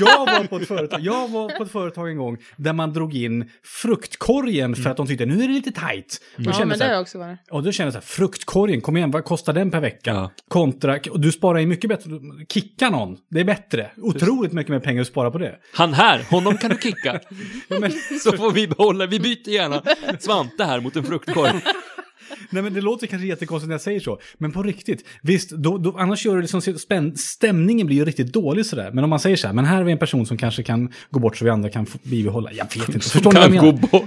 Jag 0.00 0.26
var 0.26 0.44
på 0.46 0.56
ett 0.56 0.68
företag, 0.68 1.00
jag 1.00 1.28
var 1.28 1.48
på 1.58 1.62
ett 1.64 1.70
företag 1.72 2.10
en 2.10 2.16
gång 2.16 2.36
där 2.56 2.72
man 2.72 2.92
drog 2.92 3.14
in 3.16 3.50
fruktkorgen 3.64 4.74
för 4.74 4.90
att 4.90 4.96
de 4.96 5.06
tyckte 5.06 5.26
nu 5.26 5.34
är 5.44 5.48
det 5.48 5.54
lite 5.54 5.72
tajt. 5.72 6.20
Och 6.38 6.42
Ja, 6.44 6.58
men 6.58 6.68
det 6.68 6.74
här, 6.84 6.86
har 6.88 6.94
jag 6.94 7.00
också 7.02 7.18
varit. 7.18 7.38
och 7.50 7.62
då 7.62 7.72
kände 7.72 7.86
jag 7.86 7.92
så 7.92 7.98
här, 7.98 8.06
fruktkorgen, 8.26 8.80
kom 8.80 8.96
igen, 8.96 9.10
vad 9.10 9.24
kostar 9.24 9.52
den 9.52 9.70
per 9.70 9.80
vecka? 9.80 10.10
Ja. 10.10 10.30
Kontra, 10.48 10.98
och 11.10 11.20
du 11.20 11.32
sparar 11.32 11.58
ju 11.58 11.66
mycket 11.66 11.88
bättre, 11.90 12.10
kicka 12.48 12.90
någon, 12.90 13.16
det 13.30 13.40
är 13.40 13.44
bättre. 13.44 13.90
Otroligt 13.96 14.52
mycket 14.52 14.70
mer 14.72 14.80
pengar 14.80 15.00
att 15.00 15.06
spara 15.08 15.30
på 15.30 15.38
det. 15.38 15.54
Han 15.74 15.94
här, 15.94 16.20
honom 16.30 16.56
kan 16.58 16.70
du 16.70 16.76
kicka. 16.82 17.20
Men, 17.68 17.92
Så 18.22 18.32
får 18.32 18.52
vi 18.52 18.66
behålla, 18.68 19.06
vi 19.06 19.20
byter 19.20 19.48
gärna 19.48 19.82
Svante 20.18 20.64
här 20.64 20.80
mot 20.80 20.96
en 20.96 21.04
fruktkorg. 21.04 21.52
nej 22.50 22.62
men 22.62 22.74
det 22.74 22.80
låter 22.80 23.06
kanske 23.06 23.26
jättekonstigt 23.26 23.68
när 23.68 23.74
jag 23.74 23.80
säger 23.80 24.00
så, 24.00 24.20
men 24.38 24.52
på 24.52 24.62
riktigt, 24.62 25.04
visst, 25.22 25.50
då, 25.50 25.78
då, 25.78 25.96
annars 25.98 26.26
gör 26.26 26.36
det 26.36 26.42
liksom, 26.42 26.60
spänn, 26.60 27.16
stämningen 27.16 27.86
blir 27.86 27.96
ju 27.96 28.04
riktigt 28.04 28.32
dålig 28.32 28.66
sådär. 28.66 28.90
Men 28.92 29.04
om 29.04 29.10
man 29.10 29.20
säger 29.20 29.36
så 29.36 29.46
här, 29.46 29.54
men 29.54 29.64
här 29.64 29.76
har 29.76 29.84
vi 29.84 29.92
en 29.92 29.98
person 29.98 30.26
som 30.26 30.36
kanske 30.38 30.62
kan 30.62 30.92
gå 31.10 31.20
bort 31.20 31.36
så 31.36 31.44
vi 31.44 31.50
andra 31.50 31.70
kan 31.70 31.86
bibehålla, 32.02 32.52
jag 32.52 32.64
vet 32.64 32.88
inte, 32.88 33.00
Som 33.00 33.10
förstår 33.10 33.32
ni 33.32 33.38
vad 33.38 33.44
jag 33.44 33.50
menar? 33.50 33.72
gå 33.72 33.86
bort. 33.86 34.04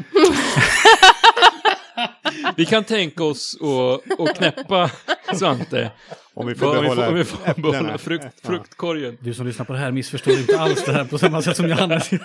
Vi 2.56 2.66
kan 2.66 2.84
tänka 2.84 3.24
oss 3.24 3.58
att 4.20 4.38
knäppa 4.38 4.92
Svante. 5.34 5.92
Om 6.36 6.48
vi 6.48 6.56
får 6.56 6.68
Om 6.68 6.76
vi 6.76 6.82
behålla 6.82 7.02
får, 7.04 7.10
om 7.12 7.16
vi 7.18 7.24
får 7.24 7.62
behålla 7.72 7.98
frukt, 7.98 8.48
fruktkorgen. 8.48 9.18
Du 9.22 9.34
som 9.34 9.48
lyssnar 9.48 9.66
på 9.66 9.74
det 9.74 9.80
här 9.80 9.92
missförstår 9.92 10.34
inte 10.34 10.60
alls 10.60 10.86
det 10.86 10.92
här 10.94 11.06
på 11.06 11.18
samma 11.18 11.42
sätt 11.42 11.58
som 11.58 11.70
jag 11.70 11.80
annars 11.80 12.12
gör. 12.12 12.22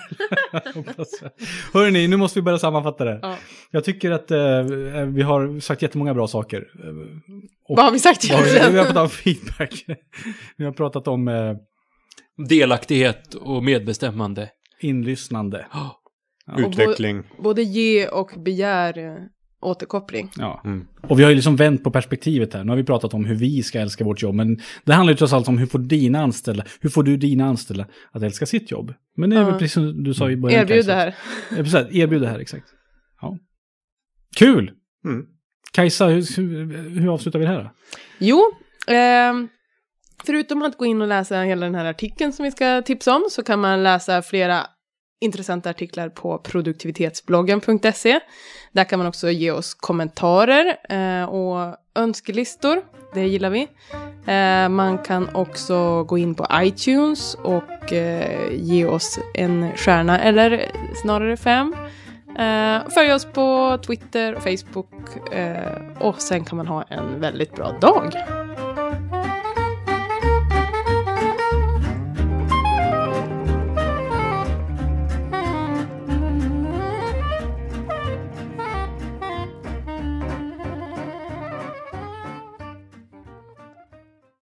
Hörrni, 1.73 2.07
nu 2.07 2.17
måste 2.17 2.39
vi 2.39 2.43
börja 2.43 2.57
sammanfatta 2.57 3.05
det. 3.05 3.19
Ja. 3.21 3.37
Jag 3.71 3.83
tycker 3.83 4.11
att 4.11 4.31
eh, 4.31 4.63
vi 5.07 5.21
har 5.21 5.59
sagt 5.59 5.81
jättemånga 5.81 6.13
bra 6.13 6.27
saker. 6.27 6.57
Eh, 6.57 6.89
och- 7.67 7.77
Vad 7.77 7.85
har 7.85 7.91
vi 7.91 7.99
sagt 7.99 8.29
har 8.31 8.37
vi, 8.37 8.43
vi 8.43 8.49
har 8.49 8.55
egentligen? 8.57 8.85
pratat 8.85 9.03
om 9.03 9.09
feedback. 9.09 9.85
Vi 10.57 10.65
har 10.65 10.71
pratat 10.71 11.07
om 11.07 11.27
eh, 11.27 11.55
Delaktighet 12.49 13.33
och 13.33 13.63
medbestämmande. 13.63 14.49
inlyssnande. 14.81 15.65
Oh, 15.73 15.91
Ja. 16.45 16.59
Utveckling. 16.67 17.23
Både 17.43 17.61
ge 17.63 18.07
och 18.07 18.31
begär 18.45 18.97
eh, 18.97 19.15
återkoppling. 19.61 20.31
Ja. 20.37 20.61
Mm. 20.65 20.87
Och 21.01 21.19
vi 21.19 21.23
har 21.23 21.29
ju 21.29 21.35
liksom 21.35 21.55
vänt 21.55 21.83
på 21.83 21.91
perspektivet 21.91 22.53
här. 22.53 22.63
Nu 22.63 22.69
har 22.69 22.77
vi 22.77 22.83
pratat 22.83 23.13
om 23.13 23.25
hur 23.25 23.35
vi 23.35 23.63
ska 23.63 23.79
älska 23.79 24.03
vårt 24.03 24.21
jobb. 24.21 24.35
Men 24.35 24.59
det 24.83 24.93
handlar 24.93 25.13
ju 25.13 25.17
trots 25.17 25.33
allt 25.33 25.47
om 25.47 25.57
hur 25.57 25.65
får 25.65 25.79
dina 25.79 26.21
anställda, 26.21 26.63
hur 26.79 26.89
får 26.89 27.03
du 27.03 27.17
dina 27.17 27.45
anställda 27.45 27.85
att 28.11 28.23
älska 28.23 28.45
sitt 28.45 28.71
jobb? 28.71 28.93
Men 29.17 29.29
det 29.29 29.35
är 29.35 29.43
väl 29.43 29.53
precis 29.53 29.73
som 29.73 30.03
du 30.03 30.13
sa 30.13 30.29
i 30.29 30.37
början. 30.37 30.61
Erbjud 30.61 30.85
det 30.85 30.93
här. 30.93 31.15
Precis. 31.49 31.73
Erbjud 31.91 32.21
det 32.21 32.27
här, 32.27 32.39
exakt. 32.39 32.65
Ja. 33.21 33.37
Kul! 34.35 34.71
Mm. 35.05 35.25
Kajsa, 35.71 36.07
hur, 36.07 36.99
hur, 36.99 37.13
avslutar 37.13 37.39
vi 37.39 37.45
det 37.45 37.51
här 37.51 37.63
då? 37.63 37.71
Jo, 38.19 38.41
ehm, 38.87 39.47
förutom 40.25 40.61
att 40.61 40.77
gå 40.77 40.85
in 40.85 41.01
och 41.01 41.07
läsa 41.07 41.41
hela 41.41 41.65
den 41.65 41.75
här 41.75 41.85
artikeln 41.85 42.33
som 42.33 42.43
vi 42.43 42.51
ska 42.51 42.81
tipsa 42.81 43.15
om 43.15 43.27
så 43.29 43.43
kan 43.43 43.59
man 43.59 43.83
läsa 43.83 44.21
flera 44.21 44.65
intressanta 45.19 45.69
artiklar 45.69 46.09
på 46.09 46.37
produktivitetsbloggen.se. 46.37 48.19
Där 48.71 48.83
kan 48.83 48.99
man 48.99 49.07
också 49.07 49.29
ge 49.29 49.51
oss 49.51 49.73
kommentarer 49.73 50.77
eh, 50.89 51.23
och 51.23 51.75
önskelistor. 51.95 52.81
Det 53.13 53.27
gillar 53.27 53.49
vi. 53.49 53.67
Eh, 54.25 54.69
man 54.69 54.97
kan 54.97 55.35
också 55.35 56.03
gå 56.03 56.17
in 56.17 56.35
på 56.35 56.47
iTunes 56.53 57.35
och 57.35 57.93
eh, 57.93 58.51
ge 58.51 58.85
oss 58.85 59.19
en 59.33 59.71
stjärna 59.75 60.19
eller 60.19 60.71
snarare 61.01 61.37
fem. 61.37 61.75
Eh, 62.39 62.89
följ 62.89 63.13
oss 63.13 63.25
på 63.25 63.79
Twitter 63.87 64.35
och 64.35 64.43
Facebook. 64.43 65.33
Eh, 65.33 65.81
och 65.99 66.21
sen 66.21 66.45
kan 66.45 66.57
man 66.57 66.67
ha 66.67 66.83
en 66.83 67.19
väldigt 67.19 67.55
bra 67.55 67.71
dag. 67.81 68.13